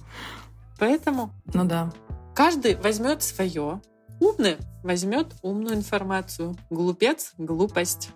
Поэтому 0.79 1.31
Ну 1.53 1.65
да. 1.65 1.93
каждый 2.35 2.77
возьмет 2.77 3.23
свое. 3.23 3.81
Умный 4.21 4.57
возьмет 4.83 5.35
умную 5.43 5.77
информацию. 5.77 6.57
Глупец— 6.71 7.33
глупость. 7.39 8.11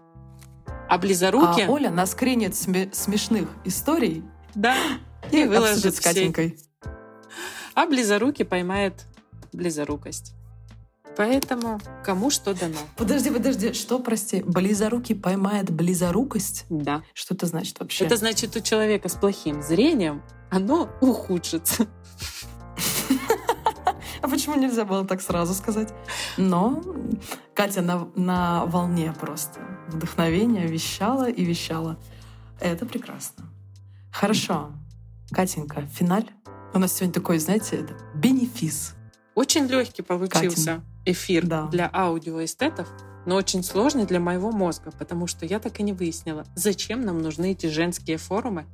А 0.89 0.99
близоруки, 0.99 1.61
А 1.63 1.71
Оля 1.71 1.91
наскринит 1.91 2.53
сме- 2.53 2.93
смешных 2.93 3.49
историй 3.65 4.25
да, 4.55 4.77
и, 5.31 5.43
и 5.43 5.47
выложит 5.47 5.95
с. 5.95 6.01
Катенькой. 6.01 6.59
а 7.75 7.87
близоруки 7.87 8.43
поймает 8.43 9.07
близорукость. 9.53 10.35
Поэтому 11.21 11.79
кому 12.03 12.31
что 12.31 12.55
дано. 12.55 12.79
Подожди, 12.97 13.31
подожди, 13.31 13.75
что, 13.75 13.99
прости, 13.99 14.43
близорукий 14.43 15.15
поймает 15.15 15.71
близорукость? 15.71 16.65
Да. 16.71 17.03
Что 17.13 17.35
это 17.35 17.45
значит 17.45 17.79
вообще? 17.79 18.07
Это 18.07 18.17
значит, 18.17 18.57
у 18.57 18.61
человека 18.61 19.11
с 19.11 19.17
плохим 19.17 19.63
зрением 19.63 20.23
оно 20.51 20.89
ухудшится. 21.03 21.87
А 24.23 24.29
почему 24.29 24.55
нельзя 24.55 24.87
было 24.87 25.07
так 25.07 25.21
сразу 25.21 25.53
сказать? 25.53 25.93
Но 26.39 26.83
Катя 27.55 27.83
на, 27.83 28.09
на 28.17 28.65
волне 28.65 29.15
просто 29.21 29.61
вдохновения 29.89 30.67
вещала 30.67 31.29
и 31.29 31.45
вещала. 31.45 31.99
Это 32.61 32.87
прекрасно. 32.87 33.45
Хорошо. 34.11 34.73
Катенька, 35.33 35.83
финаль. 35.87 36.31
У 36.73 36.79
нас 36.79 36.95
сегодня 36.95 37.13
такой, 37.13 37.39
знаете, 37.39 37.77
это 37.77 37.95
бенефис. 38.15 38.95
Очень 39.41 39.69
легкий 39.69 40.03
получился 40.03 40.83
эфир 41.07 41.47
Да. 41.47 41.67
для 41.69 41.91
аудиоэстетов. 41.91 42.87
но 43.25 43.37
очень 43.37 43.63
сложный 43.63 44.05
для 44.05 44.21
моего 44.21 44.51
мозга, 44.51 44.91
потому 44.99 45.27
что 45.27 45.47
я 45.47 45.61
так 45.61 45.81
и 45.81 45.83
не 45.83 45.95
выяснила, 45.95 46.45
зачем 46.55 47.01
нам 47.03 47.23
нужны 47.23 47.53
эти 47.53 47.69
женские 47.69 48.19
форумы. 48.19 48.67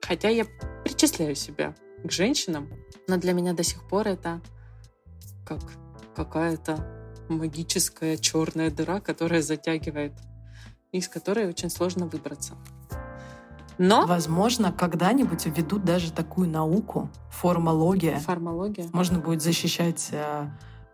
Хотя 0.00 0.28
я 0.28 0.46
причисляю 0.84 1.36
себя 1.36 1.76
к 2.04 2.10
женщинам, 2.10 2.68
но 3.06 3.18
для 3.18 3.32
меня 3.32 3.52
до 3.52 3.62
сих 3.62 3.86
пор 3.88 4.08
это 4.08 4.40
как 5.46 5.60
какая-то 6.16 7.24
магическая 7.28 8.16
черная 8.16 8.70
дыра, 8.70 9.00
которая 9.00 9.42
затягивает, 9.42 10.14
из 10.90 11.08
которой 11.08 11.48
очень 11.48 11.70
сложно 11.70 12.06
выбраться. 12.06 12.54
Но... 13.82 14.04
Возможно, 14.06 14.72
когда-нибудь 14.72 15.46
введут 15.46 15.86
даже 15.86 16.12
такую 16.12 16.50
науку, 16.50 17.08
формология. 17.30 18.18
Формология. 18.18 18.86
Можно 18.92 19.20
будет 19.20 19.40
защищать 19.40 20.10
э, 20.12 20.50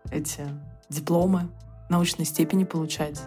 эти 0.09 0.45
дипломы, 0.87 1.49
научной 1.89 2.23
степени 2.23 2.63
получать. 2.63 3.21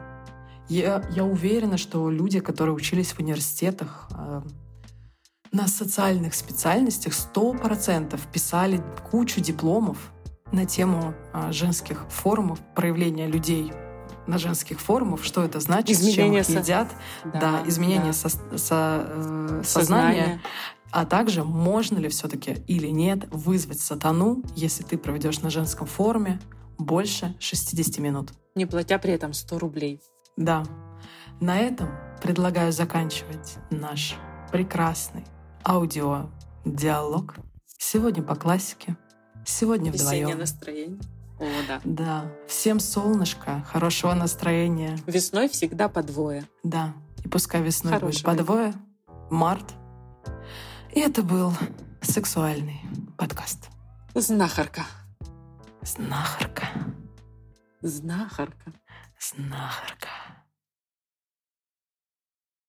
Я, 0.71 1.05
я 1.11 1.27
уверена, 1.27 1.77
что 1.77 2.09
люди, 2.11 2.41
которые 2.41 2.75
учились 2.75 3.13
в 3.13 3.21
университетах, 3.21 4.09
э, 4.17 4.41
на 5.53 5.69
социальных 5.69 6.33
специальностях 6.33 7.13
сто 7.13 7.53
процентов 7.53 8.27
писали 8.33 8.83
кучу 9.11 9.43
дипломов 9.43 10.11
на 10.53 10.65
тему 10.65 11.13
а, 11.35 11.53
женских 11.53 12.07
форумов, 12.09 12.61
проявления 12.75 13.27
людей 13.27 13.75
на 14.27 14.39
женских 14.39 14.81
форумах, 14.81 15.23
что 15.25 15.43
это 15.43 15.61
значит, 15.61 15.91
изменение 15.91 16.45
с 16.45 16.47
чем 16.47 16.57
их 16.57 16.63
едят, 16.63 16.89
да, 17.25 17.41
да 17.41 17.63
изменение 17.67 18.13
да. 18.13 18.13
Со, 18.13 18.29
со, 18.29 19.05
э, 19.07 19.63
сознания, 19.65 20.41
а 20.91 21.05
также 21.07 21.45
можно 21.45 21.99
ли 21.99 22.09
все-таки 22.09 22.57
или 22.67 22.89
нет 22.89 23.27
вызвать 23.31 23.81
сатану, 23.81 24.43
если 24.57 24.83
ты 24.83 24.99
проведешь 24.99 25.41
на 25.41 25.51
женском 25.51 25.87
форуме 25.87 26.41
больше 26.79 27.37
60 27.39 27.99
минут. 27.99 28.33
Не 28.55 28.67
платя 28.67 28.99
при 28.99 29.13
этом 29.13 29.33
100 29.33 29.59
рублей. 29.59 30.01
Да. 30.37 30.65
На 31.41 31.59
этом 31.59 31.89
предлагаю 32.23 32.73
заканчивать 32.73 33.57
наш 33.71 34.17
прекрасный 34.51 35.25
аудиодиалог. 35.65 37.37
Сегодня 37.79 38.23
по 38.23 38.35
классике. 38.35 38.97
Сегодня 39.45 39.91
Весеннее 39.91 40.23
вдвоем. 40.23 40.39
настроение. 40.39 41.01
О, 41.41 41.81
да. 41.85 42.31
Всем 42.47 42.79
солнышко, 42.81 43.65
хорошего 43.67 44.13
настроения. 44.13 44.99
Весной 45.07 45.49
всегда 45.49 45.89
по 45.89 46.03
двое. 46.03 46.45
Да. 46.63 46.93
И 47.25 47.29
пускай 47.29 47.63
весной 47.63 47.95
Хорошего. 47.95 48.31
будет 48.31 48.39
по 48.39 48.45
двое. 48.45 48.75
Март. 49.31 49.75
И 50.93 51.01
это 51.01 51.23
был 51.23 51.53
сексуальный 52.03 52.81
подкаст. 53.17 53.69
Знахарка. 54.15 54.85
Знахарка. 55.83 56.69
Знахарка. 57.81 58.73
Знахарка. 59.19 60.09